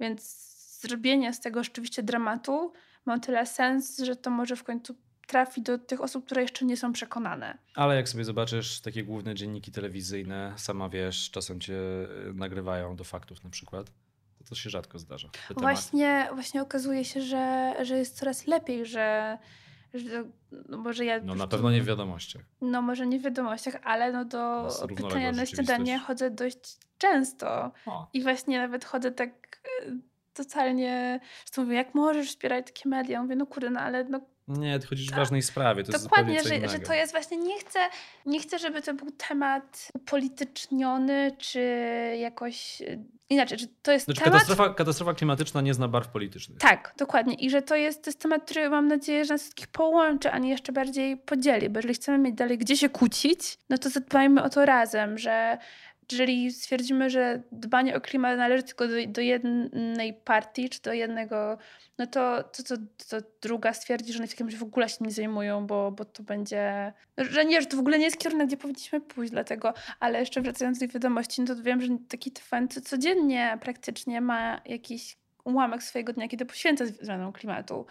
Więc 0.00 0.48
zrobienie 0.80 1.32
z 1.32 1.40
tego 1.40 1.64
rzeczywiście 1.64 2.02
dramatu 2.02 2.72
ma 3.04 3.18
tyle 3.18 3.46
sens, 3.46 3.98
że 3.98 4.16
to 4.16 4.30
może 4.30 4.56
w 4.56 4.64
końcu 4.64 4.94
trafi 5.26 5.62
do 5.62 5.78
tych 5.78 6.00
osób, 6.00 6.26
które 6.26 6.42
jeszcze 6.42 6.64
nie 6.64 6.76
są 6.76 6.92
przekonane. 6.92 7.58
Ale 7.74 7.96
jak 7.96 8.08
sobie 8.08 8.24
zobaczysz 8.24 8.80
takie 8.80 9.04
główne 9.04 9.34
dzienniki 9.34 9.72
telewizyjne, 9.72 10.54
sama 10.56 10.88
wiesz, 10.88 11.30
czasem 11.30 11.60
cię 11.60 11.74
y, 11.74 12.34
nagrywają 12.34 12.96
do 12.96 13.04
faktów 13.04 13.44
na 13.44 13.50
przykład, 13.50 13.86
to 14.38 14.44
to 14.44 14.54
się 14.54 14.70
rzadko 14.70 14.98
zdarza. 14.98 15.30
Właśnie, 15.56 16.28
właśnie 16.34 16.62
okazuje 16.62 17.04
się, 17.04 17.20
że, 17.20 17.74
że 17.82 17.98
jest 17.98 18.18
coraz 18.18 18.46
lepiej, 18.46 18.86
że 18.86 19.38
że, 19.94 20.24
no 20.68 20.78
może 20.78 21.04
ja 21.04 21.20
no 21.20 21.34
na 21.34 21.46
pewno 21.46 21.70
nie 21.70 21.82
w 21.82 21.86
wiadomościach. 21.86 22.42
No 22.60 22.82
może 22.82 23.06
nie 23.06 23.18
w 23.18 23.22
wiadomościach, 23.22 23.76
ale 23.84 24.12
no 24.12 24.24
do 24.24 24.68
pytania 24.96 25.32
na 25.32 25.46
śniadanie 25.46 25.98
chodzę 25.98 26.30
dość 26.30 26.78
często. 26.98 27.72
O. 27.86 28.08
I 28.12 28.22
właśnie 28.22 28.58
nawet 28.58 28.84
chodzę 28.84 29.12
tak 29.12 29.60
e, 29.82 29.92
totalnie, 30.34 31.20
że 31.54 31.62
mówię, 31.62 31.76
jak 31.76 31.94
możesz 31.94 32.28
wspierać 32.28 32.66
takie 32.66 32.88
media? 32.88 33.22
Mówię, 33.22 33.36
no 33.36 33.46
kurde, 33.46 33.70
no 33.70 33.80
ale 33.80 34.04
no 34.04 34.20
nie, 34.48 34.78
ty 34.78 34.86
chodzisz 34.86 35.08
w 35.10 35.14
ważnej 35.14 35.42
sprawie. 35.42 35.84
To 35.84 35.92
Dokładnie, 35.92 36.34
jest 36.34 36.48
że, 36.48 36.68
że 36.68 36.78
to 36.78 36.94
jest 36.94 37.12
właśnie, 37.12 37.36
nie 37.36 37.60
chcę, 37.60 37.78
nie 38.26 38.40
chcę, 38.40 38.58
żeby 38.58 38.82
to 38.82 38.94
był 38.94 39.10
temat 39.10 39.88
upolityczniony, 39.94 41.32
czy 41.38 41.60
jakoś 42.18 42.82
inaczej, 43.30 43.58
że 43.58 43.66
to 43.82 43.92
jest 43.92 44.04
znaczy, 44.04 44.20
temat... 44.20 44.32
Katastrofa, 44.32 44.74
katastrofa 44.74 45.14
klimatyczna 45.14 45.60
nie 45.60 45.74
zna 45.74 45.88
barw 45.88 46.08
politycznych. 46.08 46.58
Tak, 46.58 46.94
dokładnie. 46.98 47.34
I 47.34 47.50
że 47.50 47.62
to 47.62 47.76
jest, 47.76 48.04
to 48.04 48.10
jest 48.10 48.22
temat, 48.22 48.44
który 48.44 48.70
mam 48.70 48.88
nadzieję, 48.88 49.24
że 49.24 49.34
nas 49.34 49.42
wszystkich 49.42 49.66
połączy, 49.66 50.30
a 50.30 50.38
nie 50.38 50.50
jeszcze 50.50 50.72
bardziej 50.72 51.16
podzieli. 51.16 51.70
Bo 51.70 51.78
jeżeli 51.78 51.94
chcemy 51.94 52.18
mieć 52.18 52.34
dalej 52.34 52.58
gdzie 52.58 52.76
się 52.76 52.88
kłócić, 52.88 53.58
no 53.70 53.78
to 53.78 53.90
zadbajmy 53.90 54.42
o 54.42 54.50
to 54.50 54.66
razem, 54.66 55.18
że 55.18 55.58
jeżeli 56.12 56.52
stwierdzimy, 56.52 57.10
że 57.10 57.42
dbanie 57.52 57.96
o 57.96 58.00
klimat 58.00 58.38
należy 58.38 58.62
tylko 58.62 58.88
do, 58.88 58.94
do 59.08 59.20
jednej 59.20 60.14
partii, 60.14 60.68
czy 60.68 60.82
do 60.82 60.92
jednego, 60.92 61.58
no 61.98 62.06
to, 62.06 62.42
to, 62.42 62.62
to, 62.62 62.76
to 63.08 63.26
druga 63.42 63.72
stwierdzi, 63.72 64.12
że 64.12 64.18
one 64.18 64.26
w 64.26 64.30
takim 64.30 64.46
razie 64.46 64.58
w 64.58 64.62
ogóle 64.62 64.88
się 64.88 64.96
nie 65.00 65.10
zajmują, 65.10 65.66
bo, 65.66 65.92
bo 65.92 66.04
to 66.04 66.22
będzie, 66.22 66.92
że 67.18 67.44
nie, 67.44 67.60
że 67.60 67.66
to 67.66 67.76
w 67.76 67.80
ogóle 67.80 67.98
nie 67.98 68.04
jest 68.04 68.18
kierunek, 68.18 68.46
gdzie 68.46 68.56
powinniśmy 68.56 69.00
pójść 69.00 69.32
dlatego, 69.32 69.74
ale 70.00 70.20
jeszcze 70.20 70.40
wracając 70.40 70.78
do 70.78 70.88
wiadomości, 70.88 71.40
no 71.42 71.54
to 71.54 71.62
wiem, 71.62 71.80
że 71.80 71.88
taki 72.08 72.30
TVN 72.30 72.68
codziennie 72.68 73.58
praktycznie 73.60 74.20
ma 74.20 74.60
jakiś 74.66 75.16
ułamek 75.44 75.82
swojego 75.82 76.12
dnia, 76.12 76.28
kiedy 76.28 76.46
poświęca 76.46 76.86
zmianom 76.86 77.32
klimatu. 77.32 77.86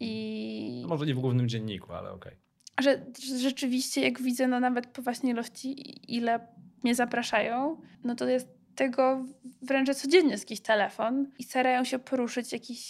I... 0.00 0.80
No 0.82 0.88
może 0.88 1.06
nie 1.06 1.14
w 1.14 1.20
głównym 1.20 1.48
dzienniku, 1.48 1.92
ale 1.92 2.10
okej. 2.10 2.32
Okay. 2.32 2.84
Że, 2.84 3.04
że 3.26 3.38
rzeczywiście, 3.38 4.00
jak 4.00 4.22
widzę, 4.22 4.48
no 4.48 4.60
nawet 4.60 4.86
po 4.86 5.02
właśnie 5.02 5.30
ilości, 5.30 5.74
ile 6.14 6.46
mnie 6.86 6.94
zapraszają, 6.94 7.80
no 8.04 8.14
to 8.14 8.28
jest 8.28 8.48
tego 8.74 9.24
wręcz 9.62 9.94
codziennie 9.94 10.30
jest 10.30 10.44
jakiś 10.44 10.60
telefon 10.60 11.32
i 11.38 11.44
starają 11.44 11.84
się 11.84 11.98
poruszyć 11.98 12.52
jakiś 12.52 12.80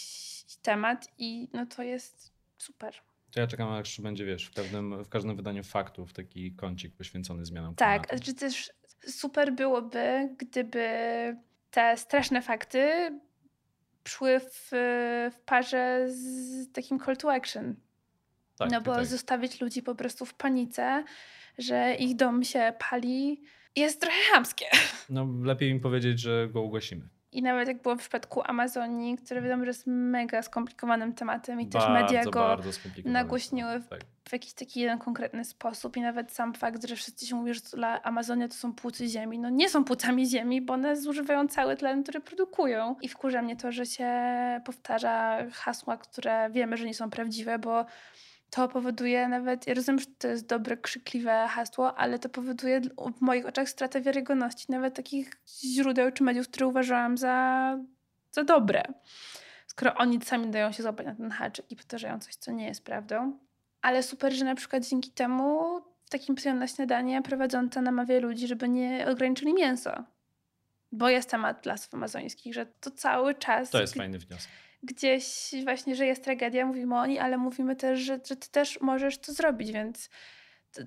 temat 0.61 1.07
i 1.17 1.47
no 1.53 1.65
to 1.65 1.83
jest 1.83 2.33
super. 2.57 2.93
To 3.31 3.39
ja 3.39 3.47
czekam, 3.47 3.69
aż 3.69 4.01
będzie, 4.01 4.25
wiesz, 4.25 4.45
w 4.45 4.53
każdym, 4.53 5.03
w 5.03 5.09
każdym 5.09 5.35
wydaniu 5.35 5.63
faktów 5.63 6.13
taki 6.13 6.51
kącik 6.51 6.95
poświęcony 6.95 7.45
zmianom 7.45 7.75
tak, 7.75 7.87
klimatu. 7.87 8.09
Tak, 8.09 8.17
znaczy 8.17 8.33
też 8.39 8.71
super 9.07 9.53
byłoby, 9.53 10.35
gdyby 10.37 10.87
te 11.71 11.97
straszne 11.97 12.41
fakty 12.41 13.11
szły 14.07 14.39
w, 14.39 14.69
w 15.31 15.39
parze 15.45 16.05
z 16.09 16.71
takim 16.71 16.99
call 16.99 17.17
to 17.17 17.33
action. 17.33 17.75
Tak, 18.57 18.71
no 18.71 18.81
bo 18.81 18.95
tak. 18.95 19.05
zostawić 19.05 19.61
ludzi 19.61 19.83
po 19.83 19.95
prostu 19.95 20.25
w 20.25 20.33
panice, 20.33 21.03
że 21.57 21.95
ich 21.95 22.15
dom 22.15 22.43
się 22.43 22.73
pali, 22.89 23.41
jest 23.75 24.01
trochę 24.01 24.17
chamskie. 24.33 24.65
No 25.09 25.27
lepiej 25.43 25.69
im 25.69 25.79
powiedzieć, 25.79 26.19
że 26.19 26.47
go 26.51 26.61
ugasimy. 26.61 27.09
I 27.31 27.41
nawet 27.41 27.67
jak 27.67 27.81
było 27.81 27.95
w 27.95 27.99
przypadku 27.99 28.41
Amazonii, 28.45 29.17
które 29.17 29.41
wiadomo, 29.41 29.63
że 29.63 29.69
jest 29.69 29.83
mega 29.87 30.41
skomplikowanym 30.41 31.13
tematem 31.13 31.61
i 31.61 31.67
bardzo, 31.67 31.87
też 31.87 32.01
media 32.01 32.25
go 32.25 32.57
nagłośniły 33.05 33.79
w, 33.79 33.87
tak. 33.87 34.01
w, 34.29 34.33
jakiś 34.33 34.53
taki 34.53 34.79
jeden 34.79 34.99
konkretny 34.99 35.45
sposób 35.45 35.97
i 35.97 36.01
nawet 36.01 36.31
sam 36.31 36.53
fakt, 36.53 36.87
że 36.87 36.95
wszyscy 36.95 37.25
się 37.27 37.35
mówią, 37.35 37.53
że 37.53 37.61
dla 37.73 38.03
Amazonia 38.03 38.47
to 38.47 38.53
są 38.53 38.73
płucy 38.73 39.07
ziemi. 39.07 39.39
No 39.39 39.49
nie 39.49 39.69
są 39.69 39.83
płucami 39.83 40.29
ziemi, 40.29 40.61
bo 40.61 40.73
one 40.73 40.97
zużywają 40.97 41.47
cały 41.47 41.75
tlen, 41.75 42.03
który 42.03 42.19
produkują. 42.21 42.95
I 43.01 43.07
wkurza 43.07 43.41
mnie 43.41 43.55
to, 43.55 43.71
że 43.71 43.85
się 43.85 44.11
powtarza 44.65 45.45
hasła, 45.51 45.97
które 45.97 46.49
wiemy, 46.49 46.77
że 46.77 46.85
nie 46.85 46.93
są 46.93 47.09
prawdziwe, 47.09 47.59
bo 47.59 47.85
to 48.49 48.67
powoduje 48.67 49.27
nawet, 49.27 49.67
ja 49.67 49.73
rozumiem, 49.73 49.99
że 49.99 50.05
to 50.17 50.27
jest 50.27 50.47
dobre, 50.47 50.77
krzykliwe 50.77 51.47
hasło, 51.49 51.97
ale 51.97 52.19
to 52.19 52.29
powoduje 52.29 52.81
w 53.17 53.21
moich 53.21 53.45
oczach 53.45 53.69
stratę 53.69 54.01
wiarygodności 54.01 54.65
nawet 54.69 54.95
takich 54.95 55.31
źródeł 55.63 56.11
czy 56.11 56.23
mediów, 56.23 56.47
które 56.47 56.67
uważałam 56.67 57.17
za, 57.17 57.77
za 58.31 58.43
dobre. 58.43 58.83
Skoro 59.67 59.95
oni 59.95 60.21
sami 60.21 60.47
dają 60.47 60.71
się 60.71 60.83
złapać 60.83 61.05
na 61.05 61.15
ten 61.15 61.31
haczyk 61.31 61.71
i 61.71 61.75
powtarzają 61.75 62.19
coś, 62.19 62.35
co 62.35 62.51
nie 62.51 62.65
jest 62.65 62.83
prawdą. 62.83 63.39
Ale 63.81 64.03
super, 64.03 64.33
że 64.33 64.45
na 64.45 64.55
przykład 64.55 64.85
dzięki 64.85 65.11
temu 65.11 65.79
w 66.05 66.09
takim 66.09 66.35
psionie 66.35 66.59
na 66.59 66.67
śniadanie 66.67 67.21
prowadząca 67.21 67.81
namawia 67.81 68.19
ludzi, 68.19 68.47
żeby 68.47 68.69
nie 68.69 69.07
ograniczyli 69.11 69.53
mięso. 69.53 70.03
Bo 70.97 71.09
jest 71.09 71.29
temat 71.29 71.65
lasów 71.65 71.93
amazońskich, 71.93 72.53
że 72.53 72.65
to 72.65 72.91
cały 72.91 73.35
czas... 73.35 73.69
To 73.69 73.81
jest 73.81 73.93
fajny 73.93 74.19
wniosek 74.19 74.51
gdzieś 74.83 75.51
właśnie, 75.63 75.95
że 75.95 76.05
jest 76.05 76.23
tragedia, 76.23 76.65
mówimy 76.65 76.95
o 76.95 77.05
niej, 77.05 77.19
ale 77.19 77.37
mówimy 77.37 77.75
też, 77.75 77.99
że, 77.99 78.19
że 78.27 78.35
ty 78.35 78.49
też 78.49 78.81
możesz 78.81 79.17
to 79.17 79.33
zrobić, 79.33 79.71
więc 79.71 80.09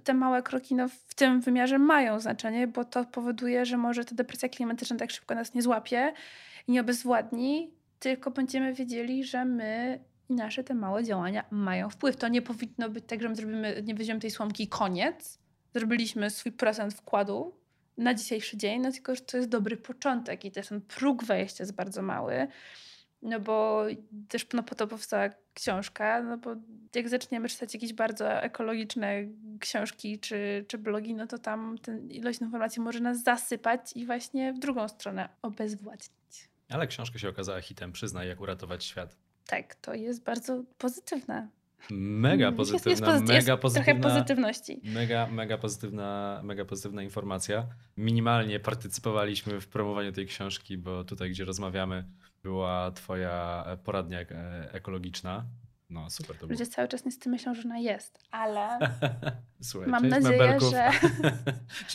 te 0.04 0.14
małe 0.14 0.42
kroki 0.42 0.74
no, 0.74 0.88
w 0.88 1.14
tym 1.14 1.40
wymiarze 1.40 1.78
mają 1.78 2.20
znaczenie, 2.20 2.66
bo 2.66 2.84
to 2.84 3.04
powoduje, 3.04 3.66
że 3.66 3.76
może 3.76 4.04
ta 4.04 4.14
depresja 4.14 4.48
klimatyczna 4.48 4.96
tak 4.96 5.10
szybko 5.10 5.34
nas 5.34 5.54
nie 5.54 5.62
złapie 5.62 6.12
i 6.68 6.72
nie 6.72 6.80
obezwładni, 6.80 7.74
tylko 7.98 8.30
będziemy 8.30 8.74
wiedzieli, 8.74 9.24
że 9.24 9.44
my 9.44 10.00
i 10.28 10.34
nasze 10.34 10.64
te 10.64 10.74
małe 10.74 11.04
działania 11.04 11.44
mają 11.50 11.90
wpływ. 11.90 12.16
To 12.16 12.28
nie 12.28 12.42
powinno 12.42 12.90
być 12.90 13.04
tak, 13.06 13.22
że 13.22 13.28
my 13.28 13.36
zrobimy, 13.36 13.82
nie 13.84 13.94
weźmiemy 13.94 14.20
tej 14.20 14.30
słomki 14.30 14.68
koniec. 14.68 15.38
Zrobiliśmy 15.74 16.30
swój 16.30 16.52
procent 16.52 16.94
wkładu 16.94 17.59
na 18.00 18.14
dzisiejszy 18.14 18.56
dzień, 18.56 18.80
no 18.80 18.92
tylko, 18.92 19.14
że 19.14 19.20
to 19.20 19.36
jest 19.36 19.48
dobry 19.48 19.76
początek 19.76 20.44
i 20.44 20.50
też 20.50 20.68
ten 20.68 20.80
próg 20.80 21.24
wejścia 21.24 21.64
jest 21.64 21.74
bardzo 21.74 22.02
mały. 22.02 22.48
No 23.22 23.40
bo 23.40 23.84
też 24.28 24.46
no, 24.52 24.62
po 24.62 24.74
to 24.74 24.86
powstała 24.86 25.28
książka, 25.54 26.22
no 26.22 26.38
bo 26.38 26.54
jak 26.94 27.08
zaczniemy 27.08 27.48
czytać 27.48 27.74
jakieś 27.74 27.92
bardzo 27.92 28.42
ekologiczne 28.42 29.24
książki 29.60 30.18
czy, 30.18 30.64
czy 30.68 30.78
blogi, 30.78 31.14
no 31.14 31.26
to 31.26 31.38
tam 31.38 31.78
ten 31.78 32.10
ilość 32.10 32.40
informacji 32.40 32.82
może 32.82 33.00
nas 33.00 33.22
zasypać 33.22 33.92
i 33.94 34.06
właśnie 34.06 34.52
w 34.52 34.58
drugą 34.58 34.88
stronę 34.88 35.28
obezwładnić. 35.42 36.48
Ale 36.68 36.86
książka 36.86 37.18
się 37.18 37.28
okazała 37.28 37.60
hitem, 37.60 37.92
przyznaj, 37.92 38.28
jak 38.28 38.40
uratować 38.40 38.84
świat. 38.84 39.16
Tak, 39.46 39.74
to 39.74 39.94
jest 39.94 40.22
bardzo 40.22 40.62
pozytywne. 40.78 41.48
Mega 41.90 42.52
pozytywna, 42.52 42.90
jest, 42.90 43.02
jest 43.02 43.46
mega 43.46 43.56
pozytywna. 43.56 43.94
Trochę 43.94 44.14
pozytywności. 44.14 44.80
Mega, 44.84 45.26
mega 45.26 45.58
pozytywna, 45.58 46.40
mega 46.44 46.64
pozytywna 46.64 47.02
informacja. 47.02 47.66
Minimalnie 47.96 48.60
partycypowaliśmy 48.60 49.60
w 49.60 49.68
promowaniu 49.68 50.12
tej 50.12 50.26
książki, 50.26 50.78
bo 50.78 51.04
tutaj, 51.04 51.30
gdzie 51.30 51.44
rozmawiamy, 51.44 52.04
była 52.42 52.90
twoja 52.90 53.64
poradnia 53.84 54.20
e, 54.20 54.72
ekologiczna. 54.72 55.44
No, 55.90 56.10
super 56.10 56.36
to 56.36 56.40
było. 56.40 56.50
Ludzie 56.50 56.66
cały 56.66 56.88
czas 56.88 57.04
niestety 57.04 57.30
myślą, 57.30 57.54
że 57.54 57.62
ona 57.62 57.78
jest, 57.78 58.18
ale 58.30 58.78
Słuchaj, 59.62 59.90
mam 59.90 60.08
nadzieję, 60.08 60.38
mebelków, 60.38 60.70
że... 60.70 60.90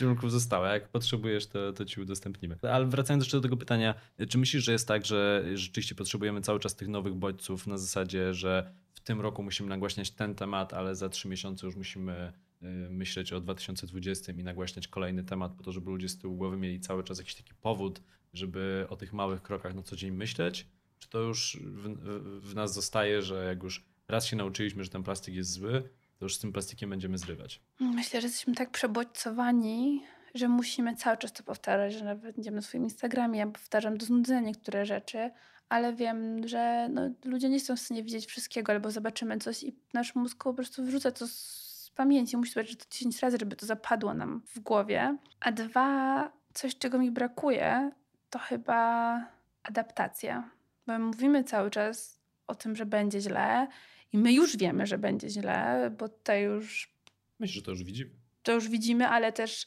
mebelków 0.00 0.32
została. 0.32 0.72
Jak 0.72 0.88
potrzebujesz, 0.88 1.46
to, 1.46 1.72
to 1.72 1.84
ci 1.84 2.00
udostępnimy. 2.00 2.56
Ale 2.62 2.86
wracając 2.86 3.24
jeszcze 3.24 3.36
do 3.36 3.42
tego 3.42 3.56
pytania, 3.56 3.94
czy 4.28 4.38
myślisz, 4.38 4.64
że 4.64 4.72
jest 4.72 4.88
tak, 4.88 5.06
że 5.06 5.44
rzeczywiście 5.54 5.94
potrzebujemy 5.94 6.40
cały 6.40 6.60
czas 6.60 6.76
tych 6.76 6.88
nowych 6.88 7.14
bodźców 7.14 7.66
na 7.66 7.78
zasadzie, 7.78 8.34
że 8.34 8.72
tym 9.06 9.20
roku 9.20 9.42
musimy 9.42 9.68
nagłaśniać 9.68 10.10
ten 10.10 10.34
temat, 10.34 10.74
ale 10.74 10.94
za 10.94 11.08
trzy 11.08 11.28
miesiące 11.28 11.66
już 11.66 11.76
musimy 11.76 12.32
y, 12.62 12.66
myśleć 12.90 13.32
o 13.32 13.40
2020 13.40 14.32
i 14.32 14.44
nagłaśniać 14.44 14.88
kolejny 14.88 15.24
temat 15.24 15.52
po 15.52 15.64
to, 15.64 15.72
żeby 15.72 15.90
ludzie 15.90 16.08
z 16.08 16.18
tyłu 16.18 16.36
głowy 16.36 16.56
mieli 16.56 16.80
cały 16.80 17.04
czas 17.04 17.18
jakiś 17.18 17.34
taki 17.34 17.54
powód, 17.54 18.02
żeby 18.34 18.86
o 18.90 18.96
tych 18.96 19.12
małych 19.12 19.42
krokach 19.42 19.74
na 19.74 19.82
co 19.82 19.96
dzień 19.96 20.10
myśleć? 20.10 20.66
Czy 20.98 21.08
to 21.08 21.18
już 21.18 21.58
w, 21.62 22.50
w, 22.50 22.54
nas 22.54 22.74
zostaje, 22.74 23.22
że 23.22 23.44
jak 23.44 23.62
już 23.62 23.84
raz 24.08 24.26
się 24.26 24.36
nauczyliśmy, 24.36 24.84
że 24.84 24.90
ten 24.90 25.02
plastik 25.02 25.34
jest 25.34 25.50
zły, 25.50 25.82
to 26.18 26.24
już 26.24 26.36
z 26.36 26.38
tym 26.38 26.52
plastikiem 26.52 26.90
będziemy 26.90 27.18
zrywać? 27.18 27.60
Myślę, 27.80 28.20
że 28.20 28.26
jesteśmy 28.26 28.54
tak 28.54 28.70
przebodźcowani, 28.70 30.02
że 30.34 30.48
musimy 30.48 30.96
cały 30.96 31.16
czas 31.16 31.32
to 31.32 31.42
powtarzać, 31.42 31.92
że 31.92 32.04
nawet 32.04 32.34
będziemy 32.34 32.56
na 32.56 32.62
swoim 32.62 32.84
Instagramie, 32.84 33.38
ja 33.38 33.46
powtarzam 33.46 33.98
do 33.98 34.06
znudzenia 34.06 34.40
niektóre 34.40 34.86
rzeczy, 34.86 35.30
ale 35.68 35.92
wiem, 35.92 36.48
że 36.48 36.88
no, 36.92 37.10
ludzie 37.24 37.48
nie 37.48 37.60
są 37.60 37.76
w 37.76 37.80
stanie 37.80 38.02
widzieć 38.02 38.26
wszystkiego, 38.26 38.72
albo 38.72 38.90
zobaczymy 38.90 39.38
coś 39.38 39.62
i 39.62 39.76
nasz 39.92 40.14
mózg 40.14 40.44
po 40.44 40.54
prostu 40.54 40.84
wrzuca 40.84 41.12
to 41.12 41.26
z 41.26 41.92
pamięci. 41.94 42.36
Musi 42.36 42.54
być, 42.54 42.70
że 42.70 42.76
to 42.76 42.84
10 42.90 43.20
razy, 43.20 43.36
żeby 43.40 43.56
to 43.56 43.66
zapadło 43.66 44.14
nam 44.14 44.42
w 44.46 44.60
głowie. 44.60 45.16
A 45.40 45.52
dwa, 45.52 46.30
coś, 46.54 46.78
czego 46.78 46.98
mi 46.98 47.10
brakuje, 47.10 47.90
to 48.30 48.38
chyba 48.38 49.20
adaptacja. 49.62 50.50
Bo 50.86 50.98
mówimy 50.98 51.44
cały 51.44 51.70
czas 51.70 52.20
o 52.46 52.54
tym, 52.54 52.76
że 52.76 52.86
będzie 52.86 53.20
źle 53.20 53.66
i 54.12 54.18
my 54.18 54.32
już 54.32 54.56
wiemy, 54.56 54.86
że 54.86 54.98
będzie 54.98 55.28
źle, 55.28 55.90
bo 55.98 56.08
to 56.08 56.34
już. 56.34 56.92
Myślę, 57.38 57.54
że 57.54 57.62
to 57.62 57.70
już 57.70 57.84
widzimy. 57.84 58.10
To 58.42 58.52
już 58.52 58.68
widzimy, 58.68 59.08
ale 59.08 59.32
też 59.32 59.66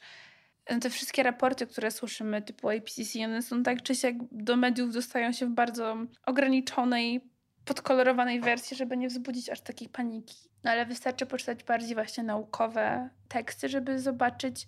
te 0.82 0.90
wszystkie 0.90 1.24
raporty, 1.24 1.68
które 1.68 1.92
słyszymy, 1.92 2.42
typu 2.42 2.72
IPCC, 2.72 3.26
one 3.26 3.42
są 3.42 3.64
tak 3.64 3.84
czy 3.84 3.96
siak 3.96 4.16
do 4.32 4.58
mediów 4.58 4.94
dostają 4.94 5.32
się 5.32 5.46
w 5.46 5.50
bardzo 5.50 5.98
ograniczonej, 6.26 7.22
podkolorowanej 7.66 8.42
wersji, 8.42 8.78
żeby 8.78 8.98
nie 8.98 9.08
wzbudzić 9.08 9.50
aż 9.50 9.62
takiej 9.62 9.90
paniki. 9.90 10.50
No, 10.64 10.72
ale 10.72 10.86
wystarczy 10.86 11.26
poczytać 11.26 11.64
bardziej 11.64 11.96
właśnie 11.96 12.24
naukowe 12.24 13.10
teksty, 13.28 13.70
żeby 13.70 14.00
zobaczyć, 14.00 14.68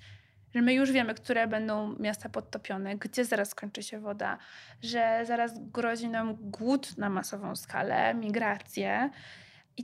że 0.56 0.62
my 0.62 0.74
już 0.74 0.92
wiemy, 0.92 1.14
które 1.14 1.48
będą 1.48 1.96
miasta 2.00 2.30
podtopione, 2.30 2.98
gdzie 2.98 3.26
zaraz 3.26 3.50
skończy 3.50 3.84
się 3.84 4.00
woda, 4.00 4.38
że 4.82 5.22
zaraz 5.26 5.52
grozi 5.72 6.10
nam 6.10 6.36
głód 6.40 6.98
na 6.98 7.10
masową 7.10 7.56
skalę, 7.56 8.14
migrację. 8.14 9.10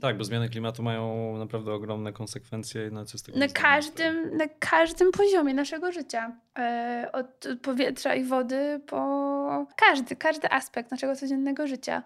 Tak, 0.00 0.16
bo 0.18 0.24
zmiany 0.24 0.48
klimatu 0.48 0.82
mają 0.82 1.36
naprawdę 1.36 1.72
ogromne 1.72 2.12
konsekwencje. 2.12 2.90
Co 3.06 3.18
z 3.18 3.22
tego 3.22 3.38
na 3.38 3.48
zdajemy 3.48 3.70
każdym, 3.70 4.36
na 4.36 4.48
każdym 4.58 5.12
poziomie 5.12 5.54
naszego 5.54 5.92
życia. 5.92 6.36
E, 6.58 7.08
od 7.12 7.48
powietrza 7.62 8.14
i 8.14 8.24
wody 8.24 8.80
po 8.86 9.66
każdy, 9.76 10.16
każdy 10.16 10.50
aspekt 10.50 10.90
naszego 10.90 11.16
codziennego 11.16 11.66
życia. 11.66 12.02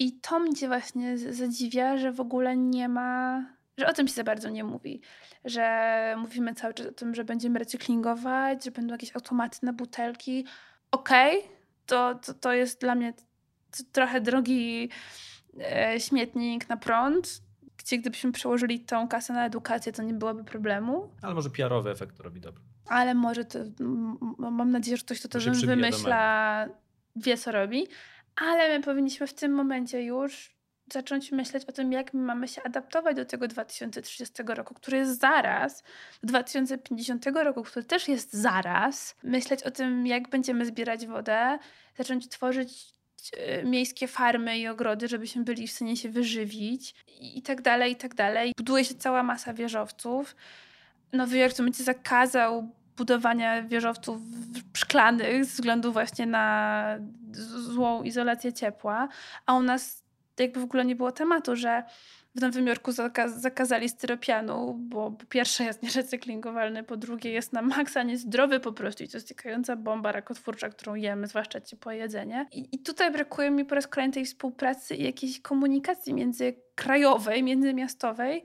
I 0.00 0.12
to 0.12 0.38
mnie 0.38 0.68
właśnie 0.68 1.18
zadziwia, 1.18 1.96
że 1.96 2.12
w 2.12 2.20
ogóle 2.20 2.56
nie 2.56 2.88
ma, 2.88 3.44
że 3.78 3.86
o 3.86 3.92
tym 3.92 4.08
się 4.08 4.14
za 4.14 4.24
bardzo 4.24 4.48
nie 4.48 4.64
mówi. 4.64 5.00
Że 5.44 6.14
mówimy 6.18 6.54
cały 6.54 6.74
czas 6.74 6.86
o 6.86 6.92
tym, 6.92 7.14
że 7.14 7.24
będziemy 7.24 7.58
recyklingować, 7.58 8.64
że 8.64 8.70
będą 8.70 8.94
jakieś 8.94 9.16
automaty 9.16 9.58
na 9.62 9.72
butelki. 9.72 10.46
Okej, 10.90 11.42
to, 11.86 12.14
to, 12.14 12.34
to 12.34 12.52
jest 12.52 12.80
dla 12.80 12.94
mnie 12.94 13.12
trochę 13.92 14.20
drogi 14.20 14.88
śmietnik 15.98 16.68
na 16.68 16.76
prąd, 16.76 17.42
gdzie 17.76 17.98
gdybyśmy 17.98 18.32
przełożyli 18.32 18.80
tą 18.80 19.08
kasę 19.08 19.32
na 19.32 19.46
edukację, 19.46 19.92
to 19.92 20.02
nie 20.02 20.14
byłoby 20.14 20.44
problemu. 20.44 21.10
Ale 21.22 21.34
może 21.34 21.50
PR-owy 21.50 21.90
efekt 21.90 22.20
robi 22.20 22.40
dobry. 22.40 22.62
Ale 22.86 23.14
może 23.14 23.44
to, 23.44 23.58
mam 24.38 24.70
nadzieję, 24.70 24.96
że 24.96 25.04
ktoś, 25.04 25.18
kto 25.18 25.28
to 25.28 25.38
To 25.40 25.66
wymyśla, 25.66 26.66
wie 27.16 27.36
co 27.36 27.52
robi. 27.52 27.86
Ale 28.36 28.78
my 28.78 28.84
powinniśmy 28.84 29.26
w 29.26 29.34
tym 29.34 29.52
momencie 29.52 30.02
już 30.02 30.58
zacząć 30.92 31.32
myśleć 31.32 31.64
o 31.64 31.72
tym, 31.72 31.92
jak 31.92 32.14
my 32.14 32.20
mamy 32.20 32.48
się 32.48 32.62
adaptować 32.62 33.16
do 33.16 33.24
tego 33.24 33.48
2030 33.48 34.42
roku, 34.46 34.74
który 34.74 34.96
jest 34.96 35.20
zaraz, 35.20 35.82
do 36.22 36.28
2050 36.28 37.26
roku, 37.26 37.62
który 37.62 37.84
też 37.84 38.08
jest 38.08 38.32
zaraz. 38.32 39.16
Myśleć 39.22 39.62
o 39.62 39.70
tym, 39.70 40.06
jak 40.06 40.28
będziemy 40.28 40.66
zbierać 40.66 41.06
wodę, 41.06 41.58
zacząć 41.96 42.28
tworzyć 42.28 42.70
e, 42.70 42.97
miejskie 43.64 44.08
farmy 44.08 44.58
i 44.58 44.68
ogrody, 44.68 45.08
żebyśmy 45.08 45.44
byli 45.44 45.68
w 45.68 45.72
stanie 45.72 45.96
się 45.96 46.08
wyżywić 46.08 46.94
i, 47.20 47.42
tak 47.42 47.62
dalej, 47.62 47.92
i 47.92 47.96
tak 47.96 48.14
dalej. 48.14 48.52
Buduje 48.56 48.84
się 48.84 48.94
cała 48.94 49.22
masa 49.22 49.54
wieżowców. 49.54 50.36
Nowy 51.12 51.38
Jork 51.38 51.54
to 51.56 51.62
będzie 51.62 51.84
zakazał 51.84 52.68
budowania 52.96 53.62
wieżowców 53.62 54.20
szklanych 54.76 55.44
ze 55.44 55.50
względu 55.50 55.92
właśnie 55.92 56.26
na 56.26 56.84
złą 57.58 58.02
izolację 58.02 58.52
ciepła, 58.52 59.08
a 59.46 59.54
u 59.54 59.62
nas 59.62 60.02
jakby 60.38 60.60
w 60.60 60.64
ogóle 60.64 60.84
nie 60.84 60.96
było 60.96 61.12
tematu, 61.12 61.56
że 61.56 61.82
w 62.38 62.40
Nowym 62.40 62.66
Jorku 62.66 62.90
zaka- 62.90 63.28
zakazali 63.28 63.88
styropianu, 63.88 64.74
bo 64.78 65.10
po 65.10 65.26
pierwsze 65.26 65.64
jest 65.64 65.82
nierecyklingowalny, 65.86 66.84
po 66.84 66.96
drugie 66.96 67.30
jest 67.30 67.52
na 67.52 67.62
maksa 67.62 68.02
niezdrowy 68.02 68.60
po 68.60 68.72
prostu 68.72 69.04
i 69.04 69.08
to 69.08 69.16
jest 69.16 69.34
bomba 69.76 70.12
rakotwórcza, 70.12 70.68
którą 70.68 70.94
jemy, 70.94 71.26
zwłaszcza 71.26 71.60
ciepłe 71.60 71.96
jedzenie. 71.96 72.46
I, 72.52 72.68
I 72.72 72.78
tutaj 72.78 73.12
brakuje 73.12 73.50
mi 73.50 73.64
po 73.64 73.74
raz 73.74 73.86
kolejny 73.86 74.14
tej 74.14 74.24
współpracy 74.24 74.94
i 74.94 75.04
jakiejś 75.04 75.40
komunikacji 75.40 76.14
międzykrajowej, 76.14 77.42
międzymiastowej, 77.42 78.44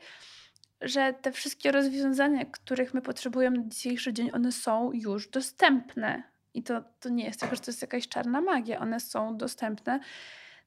że 0.82 1.14
te 1.22 1.32
wszystkie 1.32 1.72
rozwiązania, 1.72 2.46
których 2.46 2.94
my 2.94 3.02
potrzebujemy 3.02 3.58
na 3.58 3.68
dzisiejszy 3.68 4.14
dzień, 4.14 4.30
one 4.34 4.52
są 4.52 4.92
już 4.94 5.28
dostępne. 5.28 6.24
I 6.54 6.64
to, 6.64 6.84
to 7.00 7.10
nie 7.10 7.26
jest 7.26 7.40
tak, 7.40 7.56
że 7.56 7.62
to 7.62 7.72
jest 7.72 7.82
jakaś 7.82 8.08
czarna 8.08 8.42
magia. 8.42 8.80
One 8.80 9.00
są 9.00 9.38
dostępne, 9.38 10.00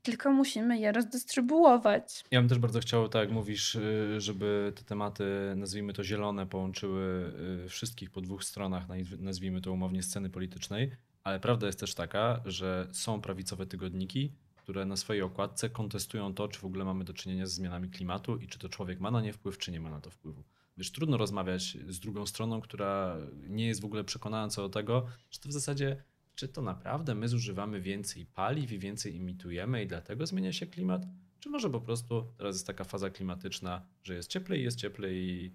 tylko 0.06 0.32
musimy 0.32 0.78
je 0.78 0.92
rozdystrybuować. 0.92 2.24
Ja 2.30 2.40
bym 2.40 2.48
też 2.48 2.58
bardzo 2.58 2.80
chciał, 2.80 3.08
tak 3.08 3.20
jak 3.20 3.30
mówisz, 3.32 3.74
y, 3.74 4.20
żeby 4.20 4.72
te 4.76 4.82
tematy, 4.82 5.24
nazwijmy 5.56 5.92
to 5.92 6.04
zielone, 6.04 6.46
połączyły 6.46 7.32
y, 7.64 7.68
wszystkich 7.68 8.10
po 8.10 8.20
dwóch 8.20 8.44
stronach, 8.44 8.88
naz- 8.88 9.18
nazwijmy 9.20 9.60
to 9.60 9.72
umownie, 9.72 10.02
sceny 10.02 10.30
politycznej. 10.30 10.90
Ale 11.24 11.40
prawda 11.40 11.66
jest 11.66 11.80
też 11.80 11.94
taka, 11.94 12.40
że 12.44 12.88
są 12.92 13.20
prawicowe 13.20 13.66
tygodniki, 13.66 14.32
które 14.56 14.84
na 14.84 14.96
swojej 14.96 15.22
okładce 15.22 15.70
kontestują 15.70 16.34
to, 16.34 16.48
czy 16.48 16.60
w 16.60 16.64
ogóle 16.64 16.84
mamy 16.84 17.04
do 17.04 17.12
czynienia 17.12 17.46
ze 17.46 17.52
zmianami 17.52 17.90
klimatu 17.90 18.36
i 18.36 18.46
czy 18.46 18.58
to 18.58 18.68
człowiek 18.68 19.00
ma 19.00 19.10
na 19.10 19.20
nie 19.20 19.32
wpływ, 19.32 19.58
czy 19.58 19.72
nie 19.72 19.80
ma 19.80 19.90
na 19.90 20.00
to 20.00 20.10
wpływu. 20.10 20.42
Wiesz, 20.76 20.92
trudno 20.92 21.16
rozmawiać 21.16 21.76
z 21.88 22.00
drugą 22.00 22.26
stroną, 22.26 22.60
która 22.60 23.16
nie 23.48 23.66
jest 23.66 23.80
w 23.80 23.84
ogóle 23.84 24.04
przekonana 24.04 24.48
co 24.48 24.62
do 24.62 24.68
tego, 24.68 25.06
że 25.30 25.40
to 25.40 25.48
w 25.48 25.52
zasadzie, 25.52 25.96
czy 26.36 26.48
to 26.48 26.62
naprawdę 26.62 27.14
my 27.14 27.28
zużywamy 27.28 27.80
więcej 27.80 28.26
paliw 28.26 28.72
i 28.72 28.78
więcej 28.78 29.16
imitujemy 29.16 29.82
i 29.82 29.86
dlatego 29.86 30.26
zmienia 30.26 30.52
się 30.52 30.66
klimat? 30.66 31.02
Czy 31.40 31.48
może 31.50 31.70
po 31.70 31.80
prostu 31.80 32.24
teraz 32.38 32.56
jest 32.56 32.66
taka 32.66 32.84
faza 32.84 33.10
klimatyczna, 33.10 33.86
że 34.02 34.14
jest 34.14 34.30
cieplej, 34.30 34.64
jest 34.64 34.78
cieplej 34.78 35.16
i 35.16 35.52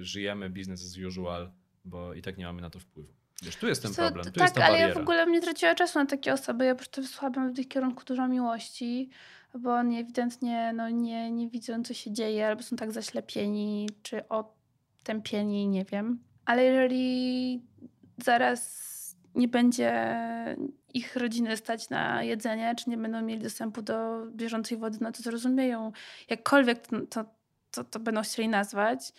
żyjemy 0.00 0.50
business 0.50 0.84
as 0.84 0.98
usual, 1.06 1.50
bo 1.84 2.14
i 2.14 2.22
tak 2.22 2.38
nie 2.38 2.44
mamy 2.44 2.62
na 2.62 2.70
to 2.70 2.78
wpływu. 2.78 3.12
Wiesz, 3.42 3.56
tu 3.56 3.66
jest 3.66 3.82
ten 3.82 3.94
Co- 3.94 4.02
problem, 4.02 4.24
tu 4.24 4.32
tak, 4.32 4.42
jest 4.42 4.54
ta 4.54 4.60
ale 4.64 4.72
bariera. 4.72 4.88
ja 4.88 4.94
w 4.94 5.02
ogóle 5.02 5.26
nie 5.26 5.40
traciła 5.40 5.74
czasu 5.74 5.98
na 5.98 6.06
takie 6.06 6.32
osoby. 6.32 6.64
Ja 6.64 6.74
po 6.74 6.78
prostu 6.78 7.02
wysłałabym 7.02 7.54
w 7.54 7.58
ich 7.58 7.68
kierunku 7.68 8.04
dużo 8.04 8.28
miłości, 8.28 9.10
bo 9.58 9.74
oni 9.74 9.98
ewidentnie 9.98 10.72
no, 10.76 10.90
nie, 10.90 11.30
nie 11.30 11.48
widzą, 11.50 11.82
co 11.84 11.94
się 11.94 12.12
dzieje, 12.12 12.46
albo 12.46 12.62
są 12.62 12.76
tak 12.76 12.92
zaślepieni, 12.92 13.88
czy 14.02 14.22
otępieni, 14.28 15.68
nie 15.68 15.84
wiem. 15.84 16.18
Ale 16.44 16.64
jeżeli 16.64 17.62
zaraz 18.24 18.93
nie 19.34 19.48
będzie 19.48 19.92
ich 20.94 21.16
rodziny 21.16 21.56
stać 21.56 21.90
na 21.90 22.22
jedzenie, 22.22 22.74
czy 22.74 22.90
nie 22.90 22.96
będą 22.96 23.22
mieli 23.22 23.42
dostępu 23.42 23.82
do 23.82 24.26
bieżącej 24.26 24.78
wody, 24.78 24.98
no 25.00 25.12
to 25.12 25.22
zrozumieją, 25.22 25.92
jakkolwiek 26.30 26.86
to, 27.10 27.24
to, 27.70 27.84
to, 27.84 28.00
będą 28.00 28.22
chcieli 28.22 28.48
nazwać, 28.48 29.12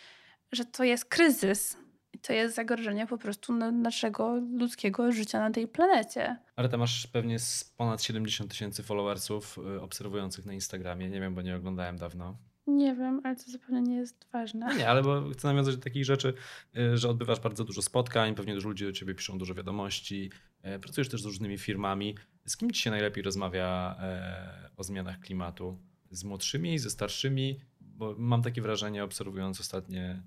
że 0.51 0.65
to 0.65 0.83
jest 0.83 1.05
kryzys. 1.05 1.77
To 2.21 2.33
jest 2.33 2.55
zagrożenie 2.55 3.07
po 3.07 3.17
prostu 3.17 3.53
na 3.53 3.71
naszego 3.71 4.35
ludzkiego 4.35 5.11
życia 5.11 5.39
na 5.39 5.51
tej 5.51 5.67
planecie. 5.67 6.37
Ale 6.55 6.69
ty 6.69 6.77
masz 6.77 7.07
pewnie 7.07 7.39
z 7.39 7.63
ponad 7.77 8.03
70 8.03 8.51
tysięcy 8.51 8.83
followersów 8.83 9.57
y, 9.57 9.81
obserwujących 9.81 10.45
na 10.45 10.53
Instagramie. 10.53 11.09
Nie 11.09 11.19
wiem, 11.19 11.35
bo 11.35 11.41
nie 11.41 11.55
oglądałem 11.55 11.97
dawno. 11.97 12.37
Nie 12.67 12.95
wiem, 12.95 13.21
ale 13.23 13.35
to 13.35 13.51
zupełnie 13.51 13.81
nie 13.81 13.95
jest 13.95 14.27
ważne. 14.31 14.65
No 14.65 14.73
nie, 14.73 14.89
ale 14.89 15.03
bo 15.03 15.29
chcę 15.29 15.47
nawiązać 15.47 15.75
do 15.75 15.81
takich 15.81 16.05
rzeczy, 16.05 16.33
y, 16.77 16.97
że 16.97 17.09
odbywasz 17.09 17.39
bardzo 17.39 17.63
dużo 17.63 17.81
spotkań, 17.81 18.35
pewnie 18.35 18.53
dużo 18.53 18.69
ludzi 18.69 18.85
do 18.85 18.91
ciebie 18.91 19.15
piszą 19.15 19.37
dużo 19.37 19.53
wiadomości, 19.53 20.29
y, 20.75 20.79
pracujesz 20.79 21.09
też 21.09 21.21
z 21.21 21.25
różnymi 21.25 21.57
firmami. 21.57 22.15
Z 22.45 22.57
kim 22.57 22.71
ci 22.71 22.81
się 22.81 22.91
najlepiej 22.91 23.23
rozmawia 23.23 23.95
e, 23.99 24.69
o 24.77 24.83
zmianach 24.83 25.19
klimatu? 25.19 25.77
Z 26.11 26.23
młodszymi, 26.23 26.79
ze 26.79 26.89
starszymi? 26.89 27.59
Bo 27.81 28.15
mam 28.17 28.41
takie 28.41 28.61
wrażenie, 28.61 29.03
obserwując 29.03 29.59
ostatnie, 29.59 30.21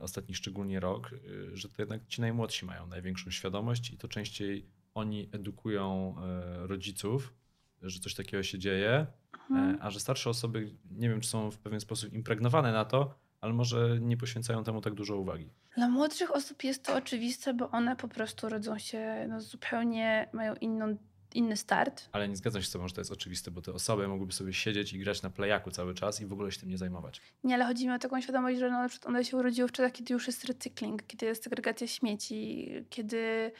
ostatni 0.00 0.34
szczególnie 0.34 0.80
rok, 0.80 1.12
y, 1.12 1.56
że 1.56 1.68
to 1.68 1.82
jednak 1.82 2.06
ci 2.06 2.20
najmłodsi 2.20 2.66
mają 2.66 2.86
największą 2.86 3.30
świadomość 3.30 3.90
i 3.90 3.96
to 3.96 4.08
częściej 4.08 4.66
oni 4.94 5.28
edukują 5.32 6.14
rodziców, 6.58 7.34
że 7.82 8.00
coś 8.00 8.14
takiego 8.14 8.42
się 8.42 8.58
dzieje, 8.58 9.06
Mhm. 9.50 9.74
E, 9.76 9.82
A 9.82 9.90
że 9.90 10.00
starsze 10.00 10.30
osoby, 10.30 10.70
nie 10.90 11.08
wiem, 11.08 11.20
czy 11.20 11.28
są 11.28 11.50
w 11.50 11.58
pewien 11.58 11.80
sposób 11.80 12.12
impregnowane 12.12 12.72
na 12.72 12.84
to, 12.84 13.14
ale 13.40 13.52
może 13.52 13.98
nie 14.00 14.16
poświęcają 14.16 14.64
temu 14.64 14.80
tak 14.80 14.94
dużo 14.94 15.16
uwagi. 15.16 15.50
Dla 15.76 15.88
młodszych 15.88 16.30
osób 16.30 16.64
jest 16.64 16.84
to 16.84 16.94
oczywiste, 16.96 17.54
bo 17.54 17.70
one 17.70 17.96
po 17.96 18.08
prostu 18.08 18.48
rodzą 18.48 18.78
się 18.78 19.26
no, 19.28 19.40
zupełnie, 19.40 20.28
mają 20.32 20.54
inną, 20.54 20.96
inny 21.34 21.56
start. 21.56 22.08
Ale 22.12 22.28
nie 22.28 22.36
zgadzam 22.36 22.62
się 22.62 22.68
z 22.68 22.70
tobą, 22.72 22.88
że 22.88 22.94
to 22.94 23.00
jest 23.00 23.12
oczywiste, 23.12 23.50
bo 23.50 23.62
te 23.62 23.72
osoby 23.72 24.08
mogłyby 24.08 24.32
sobie 24.32 24.52
siedzieć 24.52 24.92
i 24.92 24.98
grać 24.98 25.22
na 25.22 25.30
playaku 25.30 25.70
cały 25.70 25.94
czas 25.94 26.20
i 26.20 26.26
w 26.26 26.32
ogóle 26.32 26.52
się 26.52 26.60
tym 26.60 26.68
nie 26.68 26.78
zajmować. 26.78 27.20
Nie, 27.44 27.54
ale 27.54 27.64
chodzi 27.64 27.86
mi 27.86 27.92
o 27.94 27.98
taką 27.98 28.20
świadomość, 28.20 28.58
że 28.58 28.70
no, 28.70 28.82
na 28.82 28.88
przykład 28.88 29.08
one 29.08 29.24
się 29.24 29.36
urodziły 29.36 29.68
w 29.68 29.72
czasach, 29.72 29.92
kiedy 29.92 30.14
już 30.14 30.26
jest 30.26 30.44
recykling, 30.44 31.06
kiedy 31.06 31.26
jest 31.26 31.44
segregacja 31.44 31.86
śmieci, 31.86 32.70
kiedy 32.90 33.52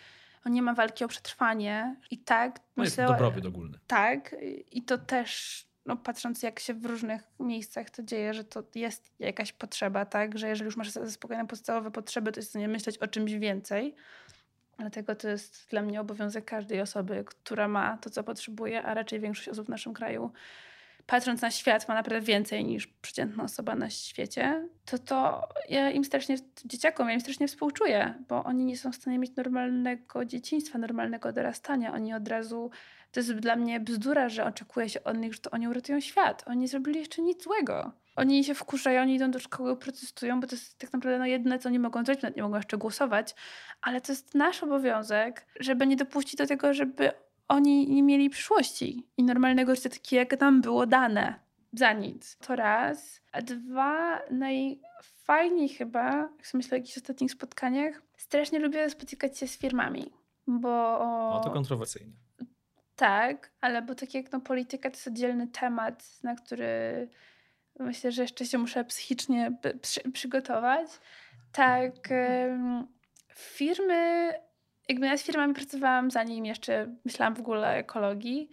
no, 0.47 0.53
nie 0.53 0.63
ma 0.63 0.75
walki 0.75 1.05
o 1.05 1.09
przetrwanie. 1.09 1.97
I 2.11 2.19
tak, 2.19 2.61
No 2.77 2.85
jest 2.85 2.97
myślę, 2.99 3.13
dobrobyt 3.13 3.47
ogólny. 3.47 3.79
tak, 3.87 4.37
i 4.73 4.83
to 4.83 4.99
też, 4.99 5.65
no, 5.87 5.97
patrząc 5.97 6.43
jak 6.43 6.61
się 6.61 6.75
w 6.75 6.87
różnych 6.87 7.23
miejscach 7.41 7.91
to 7.91 8.03
dzieje, 8.03 8.35
że 8.35 8.45
to 8.45 8.63
jest 8.75 9.11
jakaś 9.19 9.53
potrzeba, 9.53 10.05
tak, 10.05 10.39
że 10.39 10.49
jeżeli 10.49 10.65
już 10.67 10.77
masz 10.77 10.91
zaspokojone 10.91 11.47
podstawowe 11.47 11.91
potrzeby, 11.91 12.33
to 12.33 12.41
jest 12.41 12.49
w 12.49 12.51
stanie 12.51 12.69
myśleć 12.69 12.99
o 12.99 13.07
czymś 13.07 13.33
więcej. 13.33 13.95
Dlatego 14.79 15.15
to 15.15 15.29
jest 15.29 15.67
dla 15.71 15.83
mnie 15.83 16.01
obowiązek 16.01 16.45
każdej 16.45 16.81
osoby, 16.81 17.25
która 17.27 17.69
ma 17.69 17.97
to, 17.99 18.11
co 18.11 18.25
potrzebuje, 18.25 18.83
a 18.83 18.95
raczej 18.95 19.21
większość 19.21 19.49
osób 19.49 19.67
w 19.67 19.71
naszym 19.71 19.95
kraju, 19.95 20.33
patrząc 21.07 21.43
na 21.43 21.51
świat, 21.51 21.89
ma 21.89 21.95
naprawdę 21.95 22.21
więcej 22.21 22.65
niż 22.65 22.87
przeciętna 22.87 23.45
osoba 23.45 23.75
na 23.75 23.91
świecie, 23.91 24.69
to 24.85 24.99
to 24.99 25.49
ja 25.69 25.91
im 25.91 26.05
strasznie, 26.05 26.37
dzieciakom, 26.65 27.09
ja 27.09 27.15
im 27.15 27.21
strasznie 27.21 27.49
współczuję, 27.49 28.15
bo 28.29 28.45
oni 28.45 28.65
nie 28.65 28.79
są 28.79 28.93
w 28.93 28.97
stanie 28.97 29.19
mieć 29.19 29.37
normalnego 29.37 30.25
dzieciństwa, 30.25 30.79
normalnego 30.79 31.33
dorastania. 31.33 31.93
Oni 31.95 32.15
od 32.15 32.29
razu, 32.29 32.71
to 33.13 33.21
jest 33.21 33.33
dla 33.33 33.57
mnie 33.57 33.81
bzdura, 33.81 34.29
że 34.29 34.45
oczekuje 34.45 34.89
się 34.89 35.05
od 35.05 35.19
nich, 35.19 35.35
że 35.35 35.41
to 35.41 35.51
oni 35.51 35.69
uratują 35.69 36.01
świat. 36.01 36.45
Oni 36.47 36.59
nie 36.59 36.69
zrobili 36.69 36.99
jeszcze 36.99 37.23
nic 37.23 37.43
złego. 37.43 37.93
Oni 38.17 38.45
się 38.45 38.55
wkurzają, 38.55 39.03
oni 39.03 39.15
idą 39.15 39.31
do 39.31 39.39
szkoły, 39.39 39.77
protestują, 39.77 40.41
bo 40.41 40.47
to 40.47 40.55
jest 40.55 40.79
tak 40.79 40.93
naprawdę 40.93 41.19
no 41.19 41.27
jedyne, 41.27 41.59
co 41.59 41.69
oni 41.69 41.79
mogą 41.79 42.05
zrobić, 42.05 42.23
nawet 42.23 42.37
nie 42.37 42.43
mogą 42.43 42.57
jeszcze 42.57 42.79
głosować, 42.79 43.35
ale 43.81 44.01
to 44.01 44.13
jest 44.13 44.35
nasz 44.35 44.63
obowiązek, 44.63 45.47
żeby 45.61 45.87
nie 45.87 45.97
dopuścić 45.97 46.37
do 46.37 46.47
tego, 46.47 46.75
żeby 46.75 47.13
oni 47.49 47.89
nie 47.89 48.03
mieli 48.03 48.31
przyszłości 48.31 49.07
i 49.17 49.25
normalnego 49.25 49.75
życia 49.75 49.91
takie, 49.91 50.17
jak 50.17 50.41
nam 50.41 50.61
było 50.61 50.87
dane. 50.87 51.35
Za 51.73 51.93
nic. 51.93 52.37
To 52.37 52.57
raz. 52.57 53.21
A 53.33 53.43
dwa, 53.43 54.21
najfajniej 54.31 55.69
chyba, 55.69 56.13
jak 56.13 56.47
sobie 56.47 56.59
myślę 56.59 56.77
o 56.77 56.79
jakichś 56.79 56.97
ostatnich 56.97 57.33
spotkaniach, 57.33 58.03
strasznie 58.17 58.59
lubię 58.59 58.91
spotykać 58.91 59.39
się 59.39 59.49
z 59.49 59.59
firmami, 59.59 60.13
bo... 60.47 60.99
No 61.35 61.41
to 61.45 61.51
kontrowersyjne. 61.51 62.13
Tak, 62.97 63.53
ale 63.61 63.83
bo 63.83 63.95
tak 63.95 64.15
jak 64.15 64.33
no, 64.33 64.41
polityka 64.41 64.91
to 64.91 64.97
jest 64.97 65.07
oddzielny 65.07 65.49
temat, 65.49 66.23
na 66.23 66.35
który 66.35 67.09
Myślę, 67.79 68.13
że 68.13 68.23
jeszcze 68.23 68.47
się 68.47 68.59
muszę 68.59 68.85
psychicznie 68.85 69.53
przy, 69.83 70.11
przygotować. 70.11 70.89
Tak, 71.53 71.95
firmy, 73.35 74.33
jakby 74.89 75.07
ja 75.07 75.17
z 75.17 75.23
firmami 75.23 75.55
pracowałam 75.55 76.11
zanim 76.11 76.47
jeszcze 76.47 76.97
myślałam 77.05 77.35
w 77.35 77.41
ogóle 77.41 77.69
o 77.69 77.73
ekologii, 77.73 78.49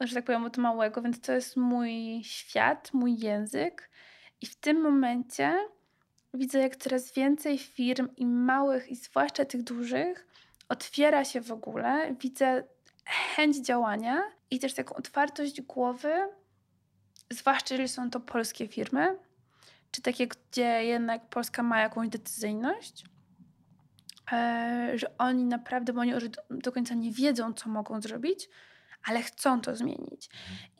że 0.00 0.14
tak 0.14 0.24
powiem 0.24 0.44
od 0.44 0.58
małego, 0.58 1.02
więc 1.02 1.20
to 1.20 1.32
jest 1.32 1.56
mój 1.56 2.20
świat, 2.24 2.90
mój 2.92 3.18
język. 3.18 3.90
I 4.40 4.46
w 4.46 4.56
tym 4.56 4.80
momencie 4.80 5.54
widzę, 6.34 6.58
jak 6.58 6.76
coraz 6.76 7.12
więcej 7.12 7.58
firm 7.58 8.08
i 8.16 8.26
małych, 8.26 8.88
i 8.88 8.96
zwłaszcza 8.96 9.44
tych 9.44 9.62
dużych, 9.62 10.26
otwiera 10.68 11.24
się 11.24 11.40
w 11.40 11.52
ogóle. 11.52 12.14
Widzę 12.20 12.64
chęć 13.06 13.56
działania 13.56 14.22
i 14.50 14.58
też 14.58 14.74
taką 14.74 14.94
otwartość 14.94 15.62
głowy, 15.62 16.28
zwłaszcza 17.30 17.74
jeżeli 17.74 17.88
są 17.88 18.10
to 18.10 18.20
polskie 18.20 18.68
firmy, 18.68 19.18
czy 19.90 20.02
takie, 20.02 20.26
gdzie 20.26 20.84
jednak 20.84 21.28
Polska 21.28 21.62
ma 21.62 21.80
jakąś 21.80 22.08
decyzyjność, 22.08 23.04
że 24.94 25.18
oni 25.18 25.44
naprawdę, 25.44 25.92
bo 25.92 26.00
oni 26.00 26.10
już 26.10 26.24
do 26.50 26.72
końca 26.72 26.94
nie 26.94 27.12
wiedzą, 27.12 27.52
co 27.52 27.70
mogą 27.70 28.00
zrobić, 28.00 28.48
ale 29.04 29.22
chcą 29.22 29.60
to 29.60 29.76
zmienić. 29.76 30.30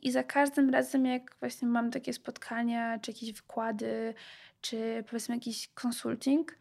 I 0.03 0.13
za 0.13 0.23
każdym 0.23 0.71
razem, 0.71 1.07
jak 1.07 1.37
właśnie 1.41 1.69
mam 1.69 1.91
takie 1.91 2.13
spotkania, 2.13 2.99
czy 2.99 3.11
jakieś 3.11 3.33
wykłady, 3.33 4.15
czy 4.61 5.05
powiedzmy 5.11 5.35
jakiś 5.35 5.69
konsulting, 5.69 6.59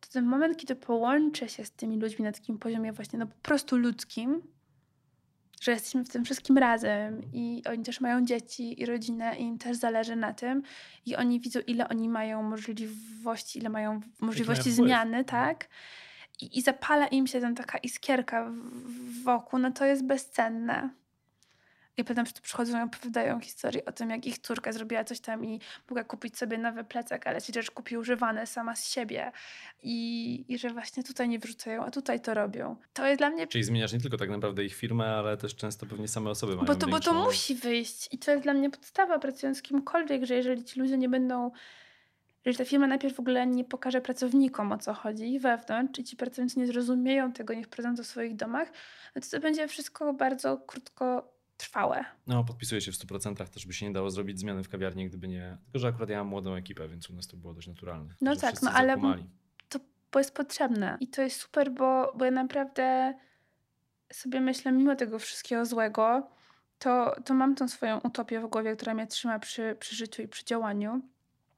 to 0.00 0.08
ten 0.12 0.24
moment, 0.24 0.56
kiedy 0.56 0.76
połączę 0.76 1.48
się 1.48 1.64
z 1.64 1.70
tymi 1.70 2.00
ludźmi 2.00 2.24
na 2.24 2.32
takim 2.32 2.58
poziomie 2.58 2.92
właśnie 2.92 3.18
no 3.18 3.26
po 3.26 3.38
prostu 3.42 3.76
ludzkim, 3.76 4.42
że 5.60 5.72
jesteśmy 5.72 6.04
w 6.04 6.08
tym 6.08 6.24
wszystkim 6.24 6.58
razem 6.58 7.20
i 7.32 7.62
oni 7.70 7.84
też 7.84 8.00
mają 8.00 8.24
dzieci 8.24 8.82
i 8.82 8.86
rodzinę 8.86 9.38
i 9.38 9.42
im 9.42 9.58
też 9.58 9.76
zależy 9.76 10.16
na 10.16 10.32
tym 10.32 10.62
i 11.06 11.16
oni 11.16 11.40
widzą, 11.40 11.60
ile 11.66 11.88
oni 11.88 12.08
mają 12.08 12.42
możliwości, 12.42 13.58
ile 13.58 13.68
mają 13.68 14.00
możliwości 14.20 14.70
zmiany, 14.72 15.24
tak? 15.24 15.68
I, 16.42 16.58
I 16.58 16.62
zapala 16.62 17.06
im 17.06 17.26
się 17.26 17.40
tam 17.40 17.54
taka 17.54 17.78
iskierka 17.78 18.52
wokół, 19.24 19.58
no 19.58 19.70
to 19.70 19.84
jest 19.84 20.04
bezcenne. 20.04 20.90
I 21.96 22.04
potem 22.04 22.24
przychodzą 22.42 22.78
i 22.78 22.82
opowiadają 22.82 23.40
historię 23.40 23.84
o 23.84 23.92
tym, 23.92 24.10
jak 24.10 24.26
ich 24.26 24.38
córka 24.38 24.72
zrobiła 24.72 25.04
coś 25.04 25.20
tam 25.20 25.44
i 25.44 25.60
mogła 25.90 26.04
kupić 26.04 26.38
sobie 26.38 26.58
nowy 26.58 26.84
plecak, 26.84 27.26
ale 27.26 27.42
ci 27.42 27.52
rzecz 27.52 27.70
kupi 27.70 27.96
używane 27.96 28.46
sama 28.46 28.76
z 28.76 28.88
siebie. 28.88 29.32
I, 29.82 30.44
I 30.48 30.58
że 30.58 30.70
właśnie 30.70 31.04
tutaj 31.04 31.28
nie 31.28 31.38
wrzucają, 31.38 31.84
a 31.84 31.90
tutaj 31.90 32.20
to 32.20 32.34
robią. 32.34 32.76
To 32.92 33.06
jest 33.06 33.18
dla 33.18 33.30
mnie... 33.30 33.46
Czyli 33.46 33.64
zmieniasz 33.64 33.92
nie 33.92 34.00
tylko 34.00 34.16
tak 34.16 34.30
naprawdę 34.30 34.64
ich 34.64 34.74
firmę, 34.74 35.06
ale 35.06 35.36
też 35.36 35.56
często 35.56 35.86
pewnie 35.86 36.08
same 36.08 36.30
osoby 36.30 36.56
mają 36.56 36.66
Bo 36.66 36.74
to, 36.74 36.86
większą... 36.86 37.12
bo 37.12 37.18
to 37.18 37.24
musi 37.24 37.54
wyjść. 37.54 38.08
I 38.12 38.18
to 38.18 38.30
jest 38.30 38.42
dla 38.42 38.54
mnie 38.54 38.70
podstawa 38.70 39.18
pracując 39.18 39.58
z 39.58 39.62
kimkolwiek, 39.62 40.24
że 40.24 40.34
jeżeli 40.34 40.64
ci 40.64 40.80
ludzie 40.80 40.98
nie 40.98 41.08
będą 41.08 41.50
jeżeli 42.44 42.64
ta 42.64 42.70
firma 42.70 42.86
najpierw 42.86 43.16
w 43.16 43.20
ogóle 43.20 43.46
nie 43.46 43.64
pokaże 43.64 44.00
pracownikom 44.00 44.72
o 44.72 44.78
co 44.78 44.94
chodzi 44.94 45.38
wewnątrz 45.38 45.98
i 46.00 46.04
ci 46.04 46.16
pracownicy 46.16 46.58
nie 46.58 46.66
zrozumieją 46.66 47.32
tego, 47.32 47.54
nie 47.54 47.64
wprowadzą 47.64 47.96
to 47.96 48.02
w 48.02 48.06
swoich 48.06 48.36
domach, 48.36 48.72
no 49.14 49.22
to 49.22 49.28
to 49.30 49.40
będzie 49.40 49.68
wszystko 49.68 50.14
bardzo 50.14 50.58
krótko 50.58 51.32
trwałe. 51.56 52.04
No, 52.26 52.44
podpisuję 52.44 52.80
się 52.80 52.92
w 52.92 52.94
100%. 52.94 53.48
Też 53.48 53.66
by 53.66 53.72
się 53.72 53.86
nie 53.86 53.92
dało 53.92 54.10
zrobić 54.10 54.40
zmiany 54.40 54.64
w 54.64 54.68
kawiarni, 54.68 55.08
gdyby 55.08 55.28
nie. 55.28 55.58
Tylko, 55.64 55.78
że 55.78 55.88
akurat 55.88 56.10
ja 56.10 56.18
mam 56.18 56.26
młodą 56.26 56.54
ekipę, 56.54 56.88
więc 56.88 57.10
u 57.10 57.14
nas 57.14 57.26
to 57.26 57.36
było 57.36 57.54
dość 57.54 57.68
naturalne. 57.68 58.14
No 58.20 58.36
tak, 58.36 58.62
no 58.62 58.70
ale 58.70 58.96
to 59.68 59.78
bo 60.12 60.18
jest 60.18 60.34
potrzebne. 60.34 60.96
I 61.00 61.08
to 61.08 61.22
jest 61.22 61.40
super, 61.40 61.72
bo, 61.72 62.12
bo 62.16 62.24
ja 62.24 62.30
naprawdę 62.30 63.14
sobie 64.12 64.40
myślę, 64.40 64.72
mimo 64.72 64.96
tego 64.96 65.18
wszystkiego 65.18 65.66
złego, 65.66 66.30
to, 66.78 67.16
to 67.24 67.34
mam 67.34 67.54
tą 67.54 67.68
swoją 67.68 68.00
utopię 68.00 68.40
w 68.40 68.46
głowie, 68.46 68.76
która 68.76 68.94
mnie 68.94 69.06
trzyma 69.06 69.38
przy, 69.38 69.76
przy 69.80 69.96
życiu 69.96 70.22
i 70.22 70.28
przy 70.28 70.44
działaniu. 70.44 71.02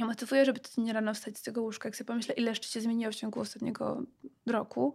Ja 0.03 0.07
motywuję, 0.07 0.45
żeby 0.45 0.61
nie 0.79 0.93
rano 0.93 1.15
wstać 1.15 1.39
z 1.39 1.43
tego 1.43 1.63
łóżka, 1.63 1.89
jak 1.89 1.97
sobie 1.97 2.09
pomyślę, 2.09 2.35
ile 2.35 2.51
jeszcze 2.51 2.69
się 2.69 2.81
zmieniło 2.81 3.13
w 3.13 3.15
ciągu 3.15 3.41
ostatniego 3.41 4.03
roku, 4.47 4.95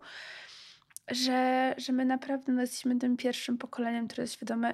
że, 1.12 1.74
że 1.78 1.94
my 1.94 2.06
naprawdę 2.06 2.52
no, 2.52 2.62
jesteśmy 2.62 3.00
tym 3.00 3.18
pierwszym 3.18 3.58
pokoleniem, 3.58 4.08
które 4.08 4.24
jest 4.24 4.34
świadome 4.34 4.74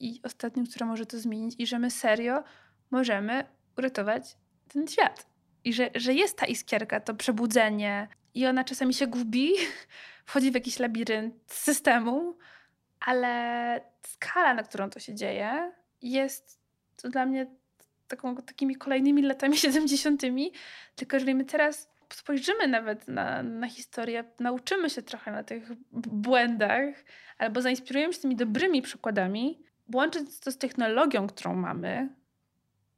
i 0.00 0.20
ostatnim, 0.24 0.66
które 0.66 0.86
może 0.86 1.06
to 1.06 1.18
zmienić 1.18 1.54
i 1.58 1.66
że 1.66 1.78
my 1.78 1.90
serio 1.90 2.44
możemy 2.90 3.44
uratować 3.78 4.36
ten 4.68 4.88
świat. 4.88 5.26
I 5.64 5.72
że, 5.72 5.90
że 5.94 6.14
jest 6.14 6.38
ta 6.38 6.46
iskierka, 6.46 7.00
to 7.00 7.14
przebudzenie 7.14 8.08
i 8.34 8.46
ona 8.46 8.64
czasami 8.64 8.94
się 8.94 9.06
gubi, 9.06 9.52
wchodzi 10.26 10.50
w 10.50 10.54
jakiś 10.54 10.78
labirynt 10.78 11.34
systemu, 11.46 12.36
ale 13.00 13.80
skala, 14.06 14.54
na 14.54 14.62
którą 14.62 14.90
to 14.90 15.00
się 15.00 15.14
dzieje, 15.14 15.72
jest 16.02 16.60
to 17.02 17.08
dla 17.08 17.26
mnie 17.26 17.61
taką, 18.16 18.36
takimi 18.36 18.76
kolejnymi 18.76 19.22
latami 19.22 19.56
70. 19.68 20.22
Tylko 20.96 21.16
jeżeli 21.16 21.34
my 21.34 21.44
teraz 21.44 21.92
spojrzymy 22.12 22.68
nawet 22.68 23.08
na, 23.08 23.42
na 23.42 23.68
historię, 23.68 24.24
nauczymy 24.40 24.90
się 24.90 25.02
trochę 25.02 25.32
na 25.32 25.42
tych 25.42 25.68
błędach, 25.92 26.94
albo 27.38 27.62
zainspirujemy 27.62 28.12
się 28.12 28.20
tymi 28.20 28.36
dobrymi 28.36 28.82
przykładami, 28.82 29.62
łącząc 29.94 30.40
to 30.40 30.50
z 30.50 30.58
technologią, 30.58 31.26
którą 31.26 31.54
mamy, 31.54 32.08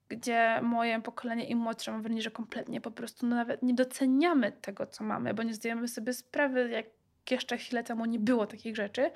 gdzie 0.08 0.60
moje 0.62 1.02
pokolenie 1.02 1.44
i 1.44 1.54
młodsze 1.54 1.92
mam 1.92 2.02
wrażenie, 2.02 2.22
że 2.22 2.30
kompletnie 2.30 2.80
po 2.80 2.90
prostu 2.90 3.26
no 3.26 3.36
nawet 3.36 3.62
nie 3.62 3.74
doceniamy 3.74 4.52
tego, 4.52 4.86
co 4.86 5.04
mamy, 5.04 5.34
bo 5.34 5.42
nie 5.42 5.54
zdajemy 5.54 5.88
sobie 5.88 6.12
sprawy, 6.12 6.68
jak 6.70 6.86
jeszcze 7.30 7.56
chwilę 7.56 7.84
temu 7.84 8.04
nie 8.04 8.18
było 8.18 8.46
takich 8.46 8.76
rzeczy 8.76 9.10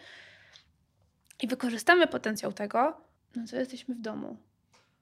i 1.42 1.48
wykorzystamy 1.48 2.06
potencjał 2.06 2.52
tego, 2.52 3.00
no 3.37 3.42
to 3.50 3.56
jesteśmy 3.56 3.94
w 3.94 4.00
domu. 4.00 4.37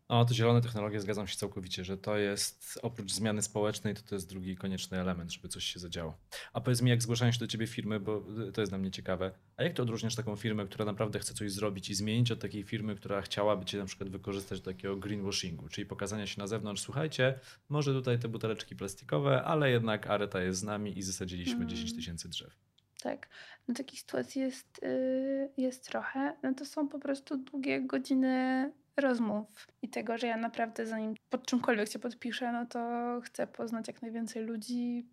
No, 0.08 0.24
to 0.24 0.34
zielone 0.34 0.60
technologie 0.60 1.00
zgadzam 1.00 1.26
się 1.26 1.36
całkowicie, 1.36 1.84
że 1.84 1.98
to 1.98 2.16
jest 2.18 2.78
oprócz 2.82 3.12
zmiany 3.12 3.42
społecznej, 3.42 3.94
to 3.94 4.02
to 4.02 4.14
jest 4.14 4.28
drugi 4.28 4.56
konieczny 4.56 5.00
element, 5.00 5.32
żeby 5.32 5.48
coś 5.48 5.64
się 5.64 5.80
zadziało. 5.80 6.18
A 6.52 6.60
powiedz 6.60 6.82
mi, 6.82 6.90
jak 6.90 7.02
zgłaszają 7.02 7.32
się 7.32 7.38
do 7.38 7.46
ciebie 7.46 7.66
firmy, 7.66 8.00
bo 8.00 8.26
to 8.54 8.60
jest 8.60 8.72
dla 8.72 8.78
mnie 8.78 8.90
ciekawe. 8.90 9.32
A 9.56 9.62
jak 9.62 9.72
to 9.72 9.82
odróżniasz 9.82 10.14
taką 10.14 10.36
firmę, 10.36 10.66
która 10.66 10.84
naprawdę 10.84 11.18
chce 11.18 11.34
coś 11.34 11.52
zrobić 11.52 11.90
i 11.90 11.94
zmienić 11.94 12.32
od 12.32 12.40
takiej 12.40 12.64
firmy, 12.64 12.96
która 12.96 13.22
chciałaby 13.22 13.64
cię 13.64 13.78
na 13.78 13.84
przykład 13.84 14.10
wykorzystać 14.10 14.60
do 14.60 14.72
takiego 14.72 14.96
greenwashingu, 14.96 15.68
czyli 15.68 15.86
pokazania 15.86 16.26
się 16.26 16.40
na 16.40 16.46
zewnątrz, 16.46 16.82
słuchajcie, 16.82 17.40
może 17.68 17.92
tutaj 17.92 18.18
te 18.18 18.28
buteleczki 18.28 18.76
plastikowe, 18.76 19.42
ale 19.42 19.70
jednak 19.70 20.06
Areta 20.06 20.42
jest 20.42 20.60
z 20.60 20.62
nami 20.62 20.98
i 20.98 21.02
zasadziliśmy 21.02 21.56
mm. 21.56 21.68
10 21.68 21.94
tysięcy 21.94 22.28
drzew. 22.28 22.56
Tak, 23.02 23.28
no 23.68 23.74
takich 23.74 24.00
sytuacji 24.00 24.42
jest, 24.42 24.80
yy, 24.82 25.50
jest 25.56 25.88
trochę. 25.88 26.36
No 26.42 26.54
to 26.54 26.64
są 26.64 26.88
po 26.88 26.98
prostu 26.98 27.36
długie 27.36 27.80
godziny 27.80 28.72
rozmów 28.96 29.68
i 29.82 29.88
tego, 29.88 30.18
że 30.18 30.26
ja 30.26 30.36
naprawdę 30.36 30.86
zanim 30.86 31.14
pod 31.30 31.46
czymkolwiek 31.46 31.92
się 31.92 31.98
podpiszę, 31.98 32.52
no 32.52 32.66
to 32.66 32.80
chcę 33.24 33.46
poznać 33.46 33.88
jak 33.88 34.02
najwięcej 34.02 34.44
ludzi, 34.44 35.06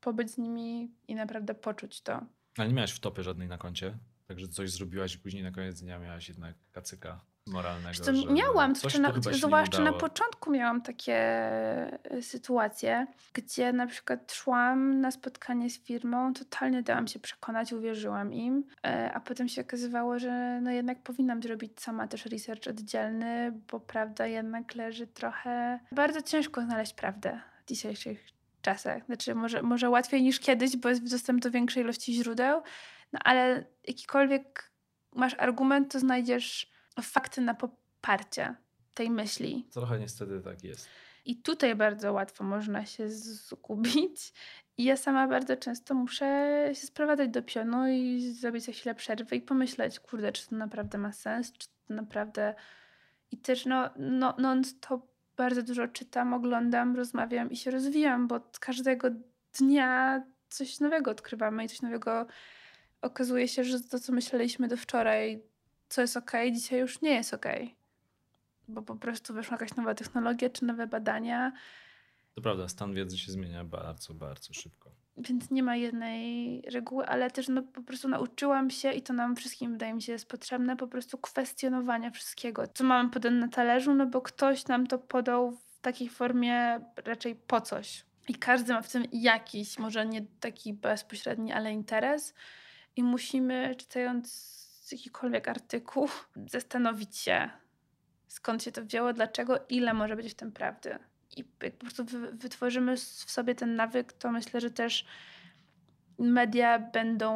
pobyć 0.00 0.30
z 0.30 0.38
nimi 0.38 0.90
i 1.08 1.14
naprawdę 1.14 1.54
poczuć 1.54 2.00
to. 2.00 2.26
Ale 2.58 2.68
nie 2.68 2.74
miałaś 2.74 2.92
wtopy 2.92 3.22
żadnej 3.22 3.48
na 3.48 3.58
koncie? 3.58 3.98
Także 4.28 4.48
coś 4.48 4.70
zrobiłaś 4.70 5.14
i 5.14 5.18
później 5.18 5.42
na 5.42 5.50
koniec 5.50 5.80
dnia 5.80 5.98
miałaś 5.98 6.28
jednak 6.28 6.54
kacyka 6.72 7.20
moralnego. 7.46 8.04
Co, 8.04 8.12
miałam, 8.12 8.74
to 8.74 8.98
na, 8.98 9.12
zwłaszcza 9.32 9.82
na 9.82 9.92
początku 9.92 10.50
miałam 10.50 10.82
takie 10.82 11.14
e, 11.14 12.22
sytuacje, 12.22 13.06
gdzie 13.32 13.72
na 13.72 13.86
przykład 13.86 14.32
szłam 14.32 15.00
na 15.00 15.10
spotkanie 15.10 15.70
z 15.70 15.78
firmą, 15.78 16.34
totalnie 16.34 16.82
dałam 16.82 17.06
się 17.06 17.18
przekonać, 17.18 17.72
uwierzyłam 17.72 18.32
im, 18.32 18.64
e, 18.86 19.12
a 19.14 19.20
potem 19.20 19.48
się 19.48 19.60
okazywało, 19.60 20.18
że 20.18 20.60
no 20.62 20.70
jednak 20.70 21.02
powinnam 21.02 21.42
zrobić 21.42 21.80
sama 21.80 22.08
też 22.08 22.26
research 22.26 22.66
oddzielny, 22.68 23.60
bo 23.70 23.80
prawda 23.80 24.26
jednak 24.26 24.74
leży 24.74 25.06
trochę... 25.06 25.80
Bardzo 25.92 26.22
ciężko 26.22 26.62
znaleźć 26.62 26.94
prawdę 26.94 27.40
w 27.64 27.68
dzisiejszych 27.68 28.26
czasach. 28.62 29.06
Znaczy 29.06 29.34
może, 29.34 29.62
może 29.62 29.90
łatwiej 29.90 30.22
niż 30.22 30.40
kiedyś, 30.40 30.76
bo 30.76 30.88
jest 30.88 31.10
dostęp 31.10 31.42
do 31.42 31.50
większej 31.50 31.82
ilości 31.82 32.14
źródeł, 32.14 32.62
no 33.12 33.20
ale 33.24 33.64
jakikolwiek 33.88 34.70
masz 35.14 35.34
argument, 35.38 35.92
to 35.92 35.98
znajdziesz 36.00 36.70
fakty 37.02 37.40
na 37.40 37.54
poparcie 37.54 38.54
tej 38.94 39.10
myśli. 39.10 39.66
Trochę 39.72 39.98
niestety 39.98 40.40
tak 40.40 40.64
jest. 40.64 40.88
I 41.24 41.36
tutaj 41.36 41.74
bardzo 41.74 42.12
łatwo 42.12 42.44
można 42.44 42.86
się 42.86 43.08
zgubić. 43.08 44.32
I 44.76 44.84
ja 44.84 44.96
sama 44.96 45.28
bardzo 45.28 45.56
często 45.56 45.94
muszę 45.94 46.70
się 46.74 46.86
sprowadzać 46.86 47.30
do 47.30 47.42
pionu 47.42 47.88
i 47.88 48.32
zrobić 48.32 48.64
za 48.64 48.72
chwilę 48.72 48.94
przerwy 48.94 49.36
i 49.36 49.40
pomyśleć, 49.40 50.00
kurde, 50.00 50.32
czy 50.32 50.48
to 50.48 50.56
naprawdę 50.56 50.98
ma 50.98 51.12
sens, 51.12 51.52
czy 51.52 51.68
to 51.68 51.94
naprawdę... 51.94 52.54
I 53.30 53.38
też 53.38 53.66
no, 53.66 53.90
no 53.96 54.34
non-stop 54.38 55.06
bardzo 55.36 55.62
dużo 55.62 55.88
czytam, 55.88 56.34
oglądam, 56.34 56.96
rozmawiam 56.96 57.50
i 57.50 57.56
się 57.56 57.70
rozwijam, 57.70 58.28
bo 58.28 58.40
każdego 58.60 59.08
dnia 59.58 60.22
coś 60.48 60.80
nowego 60.80 61.10
odkrywamy 61.10 61.64
i 61.64 61.68
coś 61.68 61.82
nowego 61.82 62.26
okazuje 63.02 63.48
się, 63.48 63.64
że 63.64 63.80
to, 63.80 63.98
co 63.98 64.12
myśleliśmy 64.12 64.68
do 64.68 64.76
wczoraj, 64.76 65.42
co 65.90 66.00
jest 66.00 66.16
ok, 66.16 66.32
dzisiaj 66.52 66.80
już 66.80 67.00
nie 67.00 67.10
jest 67.10 67.34
ok. 67.34 67.46
Bo 68.68 68.82
po 68.82 68.96
prostu 68.96 69.34
weszła 69.34 69.54
jakaś 69.54 69.76
nowa 69.76 69.94
technologia 69.94 70.50
czy 70.50 70.64
nowe 70.64 70.86
badania. 70.86 71.52
To 72.34 72.42
prawda, 72.42 72.68
stan 72.68 72.94
wiedzy 72.94 73.18
się 73.18 73.32
zmienia 73.32 73.64
bardzo, 73.64 74.14
bardzo 74.14 74.54
szybko. 74.54 74.90
Więc 75.16 75.50
nie 75.50 75.62
ma 75.62 75.76
jednej 75.76 76.62
reguły, 76.62 77.06
ale 77.06 77.30
też 77.30 77.48
no, 77.48 77.62
po 77.62 77.82
prostu 77.82 78.08
nauczyłam 78.08 78.70
się 78.70 78.92
i 78.92 79.02
to 79.02 79.12
nam 79.12 79.36
wszystkim, 79.36 79.72
wydaje 79.72 79.94
mi 79.94 80.02
się, 80.02 80.12
jest 80.12 80.28
potrzebne, 80.28 80.76
po 80.76 80.86
prostu 80.86 81.18
kwestionowania 81.18 82.10
wszystkiego. 82.10 82.66
Co 82.66 82.84
mamy 82.84 83.10
podane 83.10 83.36
na 83.36 83.48
talerzu, 83.48 83.94
no 83.94 84.06
bo 84.06 84.20
ktoś 84.20 84.66
nam 84.66 84.86
to 84.86 84.98
podał 84.98 85.50
w 85.50 85.80
takiej 85.80 86.08
formie 86.08 86.80
raczej 86.96 87.34
po 87.34 87.60
coś. 87.60 88.04
I 88.28 88.34
każdy 88.34 88.72
ma 88.72 88.82
w 88.82 88.92
tym 88.92 89.04
jakiś, 89.12 89.78
może 89.78 90.06
nie 90.06 90.26
taki 90.40 90.72
bezpośredni, 90.72 91.52
ale 91.52 91.72
interes. 91.72 92.34
I 92.96 93.02
musimy, 93.02 93.74
czytając 93.78 94.60
jakikolwiek 94.92 95.48
artykuł, 95.48 96.08
zastanowić 96.46 97.16
się, 97.16 97.50
skąd 98.28 98.62
się 98.62 98.72
to 98.72 98.84
wzięło, 98.84 99.12
dlaczego, 99.12 99.64
ile 99.68 99.94
może 99.94 100.16
być 100.16 100.32
w 100.32 100.34
tym 100.34 100.52
prawdy. 100.52 100.98
I 101.36 101.44
jak 101.62 101.72
po 101.72 101.80
prostu 101.80 102.04
wytworzymy 102.32 102.96
w 102.96 103.30
sobie 103.30 103.54
ten 103.54 103.76
nawyk, 103.76 104.12
to 104.12 104.32
myślę, 104.32 104.60
że 104.60 104.70
też 104.70 105.06
media 106.18 106.78
będą 106.78 107.32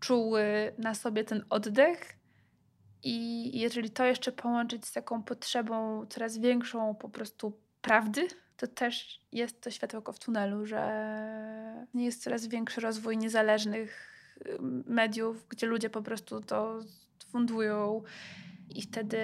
czuły 0.00 0.74
na 0.78 0.94
sobie 0.94 1.24
ten 1.24 1.44
oddech. 1.50 2.18
I 3.02 3.58
jeżeli 3.58 3.90
to 3.90 4.04
jeszcze 4.04 4.32
połączyć 4.32 4.86
z 4.86 4.92
taką 4.92 5.22
potrzebą 5.22 6.06
coraz 6.06 6.38
większą 6.38 6.94
po 6.94 7.08
prostu 7.08 7.60
prawdy, 7.82 8.28
to 8.56 8.66
też 8.66 9.20
jest 9.32 9.60
to 9.60 9.70
światełko 9.70 10.12
w 10.12 10.18
tunelu, 10.18 10.66
że 10.66 10.82
jest 11.94 12.22
coraz 12.22 12.46
większy 12.46 12.80
rozwój 12.80 13.18
niezależnych 13.18 14.17
mediów, 14.86 15.46
gdzie 15.48 15.66
ludzie 15.66 15.90
po 15.90 16.02
prostu 16.02 16.40
to 16.40 16.80
fundują 17.30 18.02
i 18.70 18.82
wtedy 18.82 19.18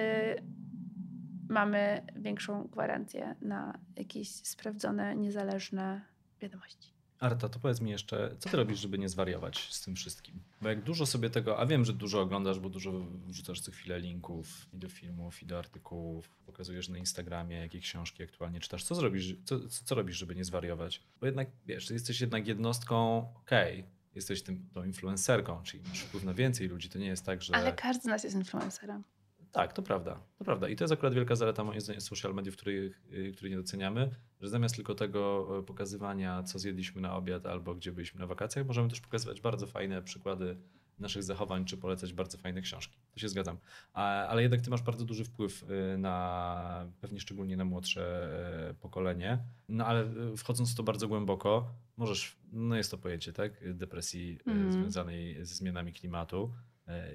mamy 1.49 2.05
większą 2.15 2.63
gwarancję 2.63 3.35
na 3.41 3.79
jakieś 3.95 4.29
sprawdzone, 4.29 5.15
niezależne 5.15 6.01
wiadomości. 6.41 6.95
Arta, 7.19 7.49
to 7.49 7.59
powiedz 7.59 7.81
mi 7.81 7.91
jeszcze, 7.91 8.35
co 8.39 8.49
ty 8.49 8.57
robisz, 8.57 8.79
żeby 8.79 8.97
nie 8.97 9.09
zwariować 9.09 9.73
z 9.73 9.81
tym 9.81 9.95
wszystkim? 9.95 10.39
Bo 10.61 10.69
jak 10.69 10.81
dużo 10.83 11.05
sobie 11.05 11.29
tego, 11.29 11.59
a 11.59 11.65
wiem, 11.65 11.85
że 11.85 11.93
dużo 11.93 12.21
oglądasz, 12.21 12.59
bo 12.59 12.69
dużo 12.69 12.91
wrzucasz 13.27 13.59
co 13.59 13.71
chwilę 13.71 13.99
linków 13.99 14.67
i 14.73 14.77
do 14.77 14.89
filmów, 14.89 15.43
i 15.43 15.45
do 15.45 15.59
artykułów, 15.59 16.29
pokazujesz 16.45 16.89
na 16.89 16.97
Instagramie, 16.97 17.57
jakie 17.57 17.79
książki 17.79 18.23
aktualnie 18.23 18.59
czytasz. 18.59 18.83
Co 18.83 18.95
zrobisz, 18.95 19.35
co, 19.45 19.59
co 19.69 19.95
robisz, 19.95 20.17
żeby 20.17 20.35
nie 20.35 20.43
zwariować? 20.43 21.01
Bo 21.19 21.25
jednak, 21.25 21.47
wiesz, 21.65 21.89
jesteś 21.89 22.21
jednak 22.21 22.47
jednostką, 22.47 23.17
okej, 23.35 23.79
okay, 23.79 23.94
jesteś 24.15 24.43
tym, 24.43 24.69
tą 24.73 24.83
influencerką, 24.83 25.63
czyli 25.63 25.83
masz 25.89 25.99
wpływ 25.99 26.23
na 26.23 26.33
więcej 26.33 26.67
ludzi. 26.67 26.89
To 26.89 26.99
nie 26.99 27.07
jest 27.07 27.25
tak, 27.25 27.41
że. 27.41 27.55
Ale 27.55 27.73
każdy 27.73 28.01
z 28.01 28.05
nas 28.05 28.23
jest 28.23 28.35
influencerem. 28.35 29.03
Tak, 29.51 29.73
to 29.73 29.81
prawda. 29.81 30.19
To 30.37 30.45
prawda. 30.45 30.69
I 30.69 30.75
to 30.75 30.83
jest 30.83 30.93
akurat 30.93 31.13
wielka 31.13 31.35
zaleta 31.35 31.63
moim 31.63 31.81
zdaniem 31.81 32.01
social 32.01 32.33
mediów, 32.33 32.55
których, 32.55 33.01
których 33.35 33.51
nie 33.51 33.57
doceniamy, 33.57 34.09
że 34.41 34.49
zamiast 34.49 34.75
tylko 34.75 34.95
tego 34.95 35.47
e, 35.59 35.63
pokazywania, 35.63 36.43
co 36.43 36.59
zjedliśmy 36.59 37.01
na 37.01 37.15
obiad 37.15 37.45
albo 37.45 37.75
gdzie 37.75 37.91
byliśmy 37.91 38.19
na 38.19 38.27
wakacjach, 38.27 38.67
możemy 38.67 38.89
też 38.89 39.01
pokazywać 39.01 39.41
bardzo 39.41 39.67
fajne 39.67 40.01
przykłady 40.01 40.57
naszych 40.99 41.23
zachowań, 41.23 41.65
czy 41.65 41.77
polecać 41.77 42.13
bardzo 42.13 42.37
fajne 42.37 42.61
książki. 42.61 42.97
To 43.11 43.19
się 43.19 43.29
zgadzam. 43.29 43.57
Ale 43.93 44.41
jednak 44.41 44.61
ty 44.61 44.69
masz 44.69 44.81
bardzo 44.81 45.05
duży 45.05 45.23
wpływ 45.23 45.65
e, 45.93 45.97
na, 45.97 46.87
pewnie 47.01 47.19
szczególnie 47.19 47.57
na 47.57 47.65
młodsze 47.65 48.29
e, 48.69 48.73
pokolenie. 48.73 49.39
No 49.69 49.85
ale 49.85 50.05
wchodząc 50.37 50.71
w 50.71 50.75
to 50.75 50.83
bardzo 50.83 51.07
głęboko, 51.07 51.69
możesz, 51.97 52.37
no 52.51 52.75
jest 52.75 52.91
to 52.91 52.97
pojęcie, 52.97 53.33
tak, 53.33 53.77
depresji 53.77 54.39
mm. 54.47 54.71
związanej 54.71 55.45
ze 55.45 55.55
zmianami 55.55 55.93
klimatu. 55.93 56.51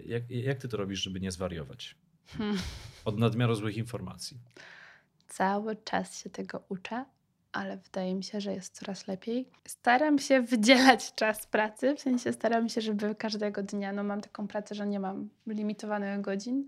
Jak, 0.05 0.31
jak 0.31 0.59
ty 0.59 0.69
to 0.69 0.77
robisz, 0.77 1.03
żeby 1.03 1.21
nie 1.21 1.31
zwariować? 1.31 1.97
Hmm. 2.27 2.57
Od 3.05 3.19
nadmiaru 3.19 3.55
złych 3.55 3.77
informacji. 3.77 4.41
Cały 5.27 5.77
czas 5.77 6.19
się 6.23 6.31
tego 6.31 6.65
uczę, 6.69 7.05
ale 7.53 7.77
wydaje 7.77 8.15
mi 8.15 8.25
się, 8.25 8.41
że 8.41 8.53
jest 8.53 8.79
coraz 8.79 9.07
lepiej. 9.07 9.49
Staram 9.69 10.19
się 10.19 10.41
wydzielać 10.41 11.13
czas 11.15 11.47
pracy, 11.47 11.95
w 11.95 12.01
sensie 12.01 12.33
staram 12.33 12.69
się, 12.69 12.81
żeby 12.81 13.15
każdego 13.15 13.63
dnia, 13.63 13.93
no 13.93 14.05
mam 14.05 14.21
taką 14.21 14.49
pracę, 14.49 14.75
że 14.75 14.87
nie 14.87 15.01
mam 15.01 15.29
limitowanych 15.47 16.21
godzin 16.21 16.67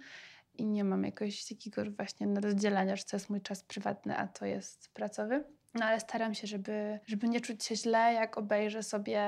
i 0.55 0.67
nie 0.67 0.85
mam 0.85 1.05
jakoś 1.05 1.45
takiego 1.45 1.83
właśnie 1.91 2.27
rozdzielania, 2.41 2.97
że 2.97 3.05
to 3.05 3.17
jest 3.17 3.31
mój 3.31 3.41
czas 3.41 3.63
prywatny, 3.63 4.17
a 4.17 4.29
to 4.29 4.47
jest 4.47 4.91
pracowy. 4.95 5.45
No 5.75 5.85
ale 5.85 6.01
staram 6.01 6.35
się, 6.35 6.47
żeby, 6.47 6.99
żeby 7.07 7.29
nie 7.29 7.41
czuć 7.41 7.65
się 7.65 7.77
źle, 7.77 8.13
jak 8.13 8.39
obejrzę 8.39 8.83
sobie 8.83 9.23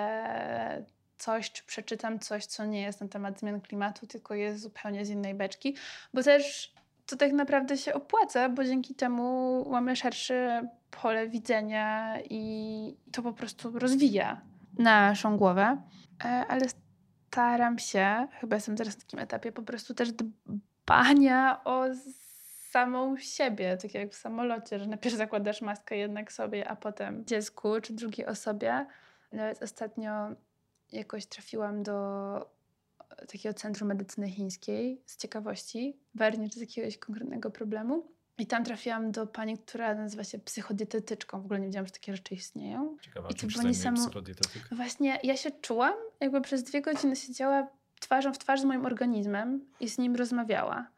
coś, 1.18 1.52
czy 1.52 1.64
przeczytam 1.64 2.18
coś, 2.18 2.46
co 2.46 2.64
nie 2.64 2.82
jest 2.82 3.00
na 3.00 3.08
temat 3.08 3.40
zmian 3.40 3.60
klimatu, 3.60 4.06
tylko 4.06 4.34
jest 4.34 4.60
zupełnie 4.60 5.04
z 5.06 5.10
innej 5.10 5.34
beczki, 5.34 5.76
bo 6.14 6.22
też 6.22 6.74
to 7.06 7.16
tak 7.16 7.32
naprawdę 7.32 7.76
się 7.76 7.94
opłaca, 7.94 8.48
bo 8.48 8.64
dzięki 8.64 8.94
temu 8.94 9.66
mamy 9.70 9.96
szersze 9.96 10.68
pole 10.90 11.28
widzenia 11.28 12.18
i 12.30 12.96
to 13.12 13.22
po 13.22 13.32
prostu 13.32 13.78
rozwija 13.78 14.40
naszą 14.78 15.36
głowę. 15.36 15.82
E, 16.24 16.26
ale 16.28 16.66
staram 17.28 17.78
się, 17.78 18.26
chyba 18.40 18.56
jestem 18.56 18.76
teraz 18.76 18.94
na 18.94 19.00
takim 19.00 19.18
etapie, 19.18 19.52
po 19.52 19.62
prostu 19.62 19.94
też 19.94 20.12
dbania 20.12 21.64
o 21.64 21.84
samą 22.70 23.16
siebie, 23.16 23.76
tak 23.76 23.94
jak 23.94 24.12
w 24.12 24.16
samolocie, 24.16 24.78
że 24.78 24.86
najpierw 24.86 25.16
zakładasz 25.16 25.62
maskę 25.62 25.96
jednak 25.96 26.32
sobie, 26.32 26.68
a 26.68 26.76
potem 26.76 27.24
dziecku 27.26 27.80
czy 27.80 27.92
drugiej 27.92 28.26
osobie. 28.26 28.86
Nawet 29.32 29.62
ostatnio 29.62 30.10
jakoś 30.92 31.26
trafiłam 31.26 31.82
do 31.82 31.94
takiego 33.16 33.54
centrum 33.54 33.88
medycyny 33.88 34.30
chińskiej 34.30 35.02
z 35.06 35.16
ciekawości, 35.16 35.96
bardziej 36.14 36.50
czy 36.50 36.58
z 36.58 36.60
jakiegoś 36.60 36.98
konkretnego 36.98 37.50
problemu. 37.50 38.14
I 38.38 38.46
tam 38.46 38.64
trafiłam 38.64 39.12
do 39.12 39.26
pani, 39.26 39.58
która 39.58 39.94
nazywa 39.94 40.24
się 40.24 40.38
psychodietetyczką. 40.38 41.42
W 41.42 41.44
ogóle 41.44 41.60
nie 41.60 41.66
wiedziałam, 41.66 41.86
że 41.86 41.92
takie 41.92 42.16
rzeczy 42.16 42.34
istnieją. 42.34 42.96
Ciekawa, 43.00 43.28
I 43.28 43.34
to 43.34 43.46
było? 43.46 44.10
No 44.70 44.76
właśnie, 44.76 45.18
ja 45.22 45.36
się 45.36 45.50
czułam, 45.50 45.94
jakby 46.20 46.40
przez 46.40 46.62
dwie 46.62 46.82
godziny 46.82 47.16
siedziała 47.16 47.68
twarzą 48.00 48.32
w 48.32 48.38
twarz 48.38 48.60
z 48.60 48.64
moim 48.64 48.86
organizmem 48.86 49.64
i 49.80 49.88
z 49.88 49.98
nim 49.98 50.16
rozmawiała. 50.16 50.90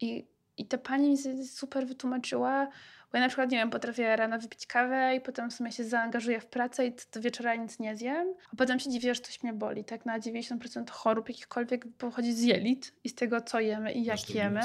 I, 0.00 0.26
i 0.58 0.66
ta 0.66 0.78
pani 0.78 1.10
mi 1.10 1.46
super 1.46 1.86
wytłumaczyła, 1.86 2.68
bo 3.12 3.18
ja 3.18 3.20
na 3.20 3.28
przykład, 3.28 3.50
nie 3.50 3.58
wiem, 3.58 3.70
potrafię 3.70 4.16
rano 4.16 4.38
wypić 4.38 4.66
kawę 4.66 5.14
i 5.16 5.20
potem 5.20 5.50
w 5.50 5.54
sumie 5.54 5.72
się 5.72 5.84
zaangażuję 5.84 6.40
w 6.40 6.46
pracę 6.46 6.86
i 6.86 6.92
do 7.12 7.20
wieczora 7.20 7.54
nic 7.54 7.78
nie 7.78 7.96
zjem, 7.96 8.34
a 8.52 8.56
potem 8.56 8.80
się 8.80 8.90
dziwię, 8.90 9.14
że 9.14 9.20
coś 9.20 9.42
mnie 9.42 9.52
boli. 9.52 9.84
Tak 9.84 10.06
na 10.06 10.20
90% 10.20 10.90
chorób 10.90 11.28
jakichkolwiek 11.28 11.84
pochodzi 11.98 12.32
z 12.32 12.42
jelit 12.42 12.94
i 13.04 13.08
z 13.08 13.14
tego, 13.14 13.40
co 13.40 13.60
jemy 13.60 13.92
i 13.92 14.04
jak 14.04 14.30
jemy. 14.30 14.60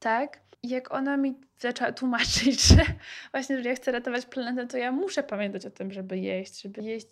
Tak. 0.00 0.40
I 0.62 0.68
jak 0.68 0.94
ona 0.94 1.16
mi 1.16 1.34
zaczęła 1.58 1.92
tłumaczyć, 1.92 2.62
że 2.68 2.82
właśnie, 3.30 3.62
że 3.62 3.68
ja 3.68 3.74
chcę 3.74 3.92
ratować 3.92 4.26
planetę, 4.26 4.66
to 4.66 4.78
ja 4.78 4.92
muszę 4.92 5.22
pamiętać 5.22 5.66
o 5.66 5.70
tym, 5.70 5.92
żeby 5.92 6.18
jeść, 6.18 6.62
żeby 6.62 6.82
jeść 6.82 7.08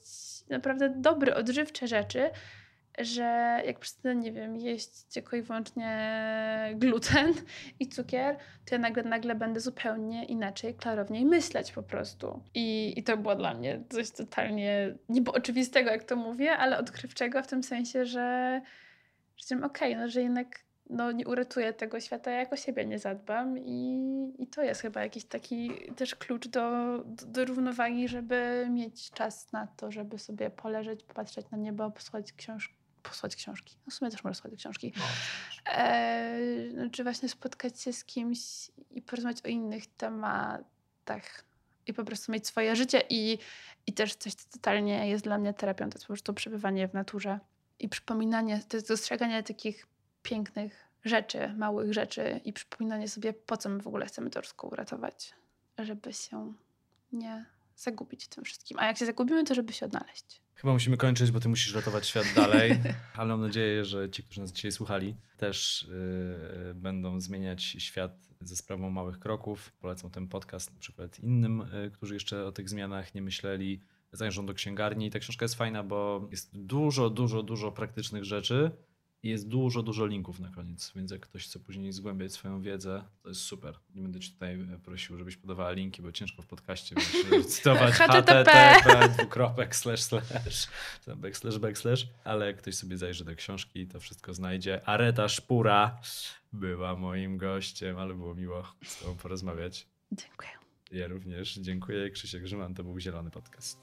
naprawdę 0.48 0.88
dobre, 0.96 1.34
odżywcze 1.34 1.86
rzeczy, 1.86 2.30
że 2.98 3.62
jak 3.66 3.78
przestanę, 3.78 4.14
nie 4.14 4.32
wiem, 4.32 4.56
jeść 4.56 5.04
tylko 5.04 5.36
i 5.36 5.42
wyłącznie 5.42 5.90
gluten 6.74 7.34
i 7.80 7.88
cukier, 7.88 8.36
to 8.64 8.74
ja 8.74 8.78
nagle, 8.78 9.02
nagle 9.02 9.34
będę 9.34 9.60
zupełnie 9.60 10.24
inaczej, 10.24 10.74
klarowniej 10.74 11.24
myśleć 11.24 11.72
po 11.72 11.82
prostu. 11.82 12.42
I, 12.54 12.94
I 12.96 13.02
to 13.02 13.16
było 13.16 13.34
dla 13.34 13.54
mnie 13.54 13.80
coś 13.90 14.10
totalnie 14.10 14.94
niby 15.08 15.32
oczywistego, 15.32 15.90
jak 15.90 16.04
to 16.04 16.16
mówię, 16.16 16.52
ale 16.52 16.78
odkrywczego 16.78 17.42
w 17.42 17.46
tym 17.46 17.62
sensie, 17.62 18.06
że, 18.06 18.60
że 19.36 19.56
okej, 19.56 19.92
okay, 19.92 19.96
no, 19.96 20.08
że 20.08 20.22
jednak 20.22 20.60
no, 20.90 21.12
nie 21.12 21.26
uratuję 21.26 21.72
tego 21.72 22.00
świata, 22.00 22.30
jak 22.30 22.52
o 22.52 22.56
siebie 22.56 22.84
nie 22.86 22.98
zadbam 22.98 23.58
i, 23.58 23.98
i 24.38 24.46
to 24.46 24.62
jest 24.62 24.80
chyba 24.80 25.02
jakiś 25.02 25.24
taki 25.24 25.70
też 25.96 26.14
klucz 26.14 26.48
do, 26.48 26.98
do, 27.04 27.26
do 27.26 27.44
równowagi, 27.44 28.08
żeby 28.08 28.66
mieć 28.70 29.10
czas 29.10 29.52
na 29.52 29.66
to, 29.66 29.92
żeby 29.92 30.18
sobie 30.18 30.50
poleżeć, 30.50 31.04
popatrzeć 31.04 31.50
na 31.50 31.58
niebo, 31.58 31.90
posłuchać 31.90 32.32
książki 32.32 32.81
posłać 33.02 33.36
książki. 33.36 33.76
No 33.86 33.90
w 33.90 33.94
sumie 33.94 34.10
też 34.10 34.24
można 34.24 34.34
słuchać 34.34 34.58
książki. 34.58 34.92
No, 34.96 35.72
e, 35.72 36.38
no, 36.74 36.90
czy 36.90 37.02
właśnie 37.02 37.28
spotkać 37.28 37.80
się 37.80 37.92
z 37.92 38.04
kimś 38.04 38.40
i 38.90 39.02
porozmawiać 39.02 39.42
o 39.44 39.48
innych 39.48 39.86
tematach 39.86 41.44
i 41.86 41.94
po 41.94 42.04
prostu 42.04 42.32
mieć 42.32 42.46
swoje 42.46 42.76
życie 42.76 43.02
i, 43.10 43.38
i 43.86 43.92
też 43.92 44.14
coś, 44.14 44.34
co 44.34 44.48
totalnie 44.50 45.08
jest 45.08 45.24
dla 45.24 45.38
mnie 45.38 45.54
terapią, 45.54 45.90
to 45.90 45.96
jest 45.96 46.04
po 46.04 46.12
prostu 46.12 46.34
przebywanie 46.34 46.88
w 46.88 46.94
naturze 46.94 47.38
i 47.78 47.88
przypominanie, 47.88 48.60
to 48.68 48.76
jest 48.76 48.88
dostrzeganie 48.88 49.42
takich 49.42 49.86
pięknych 50.22 50.88
rzeczy, 51.04 51.48
małych 51.56 51.92
rzeczy 51.92 52.40
i 52.44 52.52
przypominanie 52.52 53.08
sobie, 53.08 53.32
po 53.32 53.56
co 53.56 53.68
my 53.68 53.82
w 53.82 53.86
ogóle 53.86 54.06
chcemy 54.06 54.30
to 54.30 54.42
wszystko 54.42 54.66
uratować, 54.68 55.34
żeby 55.78 56.12
się 56.12 56.54
nie 57.12 57.46
zagubić 57.76 58.24
w 58.24 58.28
tym 58.28 58.44
wszystkim. 58.44 58.78
A 58.78 58.86
jak 58.86 58.98
się 58.98 59.06
zagubimy, 59.06 59.44
to 59.44 59.54
żeby 59.54 59.72
się 59.72 59.86
odnaleźć. 59.86 60.41
Chyba 60.54 60.72
musimy 60.72 60.96
kończyć, 60.96 61.30
bo 61.30 61.40
ty 61.40 61.48
musisz 61.48 61.74
ratować 61.74 62.06
świat 62.06 62.26
dalej, 62.36 62.80
ale 63.16 63.28
mam 63.28 63.40
nadzieję, 63.40 63.84
że 63.84 64.10
ci, 64.10 64.22
którzy 64.22 64.40
nas 64.40 64.52
dzisiaj 64.52 64.72
słuchali, 64.72 65.14
też 65.36 65.88
yy, 66.66 66.74
będą 66.74 67.20
zmieniać 67.20 67.62
świat 67.62 68.28
ze 68.40 68.56
sprawą 68.56 68.90
małych 68.90 69.18
kroków. 69.18 69.72
Polecam 69.80 70.10
ten 70.10 70.28
podcast 70.28 70.72
na 70.74 70.78
przykład 70.78 71.20
innym, 71.20 71.62
yy, 71.72 71.90
którzy 71.90 72.14
jeszcze 72.14 72.46
o 72.46 72.52
tych 72.52 72.68
zmianach 72.68 73.14
nie 73.14 73.22
myśleli. 73.22 73.80
Zajrzą 74.12 74.46
do 74.46 74.54
księgarni. 74.54 75.10
Ta 75.10 75.18
książka 75.18 75.44
jest 75.44 75.54
fajna, 75.54 75.82
bo 75.82 76.28
jest 76.30 76.50
dużo, 76.58 77.10
dużo, 77.10 77.42
dużo 77.42 77.72
praktycznych 77.72 78.24
rzeczy, 78.24 78.70
jest 79.22 79.48
dużo, 79.48 79.82
dużo 79.82 80.06
linków 80.06 80.40
na 80.40 80.48
koniec, 80.48 80.92
więc 80.96 81.10
jak 81.10 81.20
ktoś 81.20 81.44
chce 81.44 81.58
później 81.58 81.92
zgłębiać 81.92 82.32
swoją 82.32 82.62
wiedzę, 82.62 83.04
to 83.22 83.28
jest 83.28 83.40
super. 83.40 83.74
Nie 83.94 84.02
będę 84.02 84.20
ci 84.20 84.32
tutaj 84.32 84.54
e, 84.54 84.78
prosił, 84.84 85.18
żebyś 85.18 85.36
podawała 85.36 85.72
linki, 85.72 86.02
bo 86.02 86.12
ciężko 86.12 86.42
w 86.42 86.46
podcaście 86.46 86.96
cytować 87.48 87.94
http 87.94 88.72
dwukropek 89.18 89.76
slash 89.76 90.02
slash 90.02 90.68
backslash 91.16 91.58
backslash, 91.58 92.06
ale 92.24 92.46
jak 92.46 92.56
ktoś 92.56 92.74
sobie 92.74 92.98
zajrzy 92.98 93.24
do 93.24 93.36
książki, 93.36 93.86
to 93.86 94.00
wszystko 94.00 94.34
znajdzie. 94.34 94.88
Areta 94.88 95.28
Szpura 95.28 96.00
była 96.52 96.96
moim 96.96 97.38
gościem, 97.38 97.98
ale 97.98 98.14
było 98.14 98.34
miło 98.34 98.74
z 98.84 98.98
tobą 98.98 99.16
porozmawiać. 99.16 99.86
Dziękuję. 100.12 100.50
Ja 100.92 101.06
również 101.06 101.54
dziękuję. 101.54 102.10
Krzysiek 102.10 102.42
Grzyman, 102.42 102.74
to 102.74 102.84
był 102.84 103.00
Zielony 103.00 103.30
Podcast. 103.30 103.78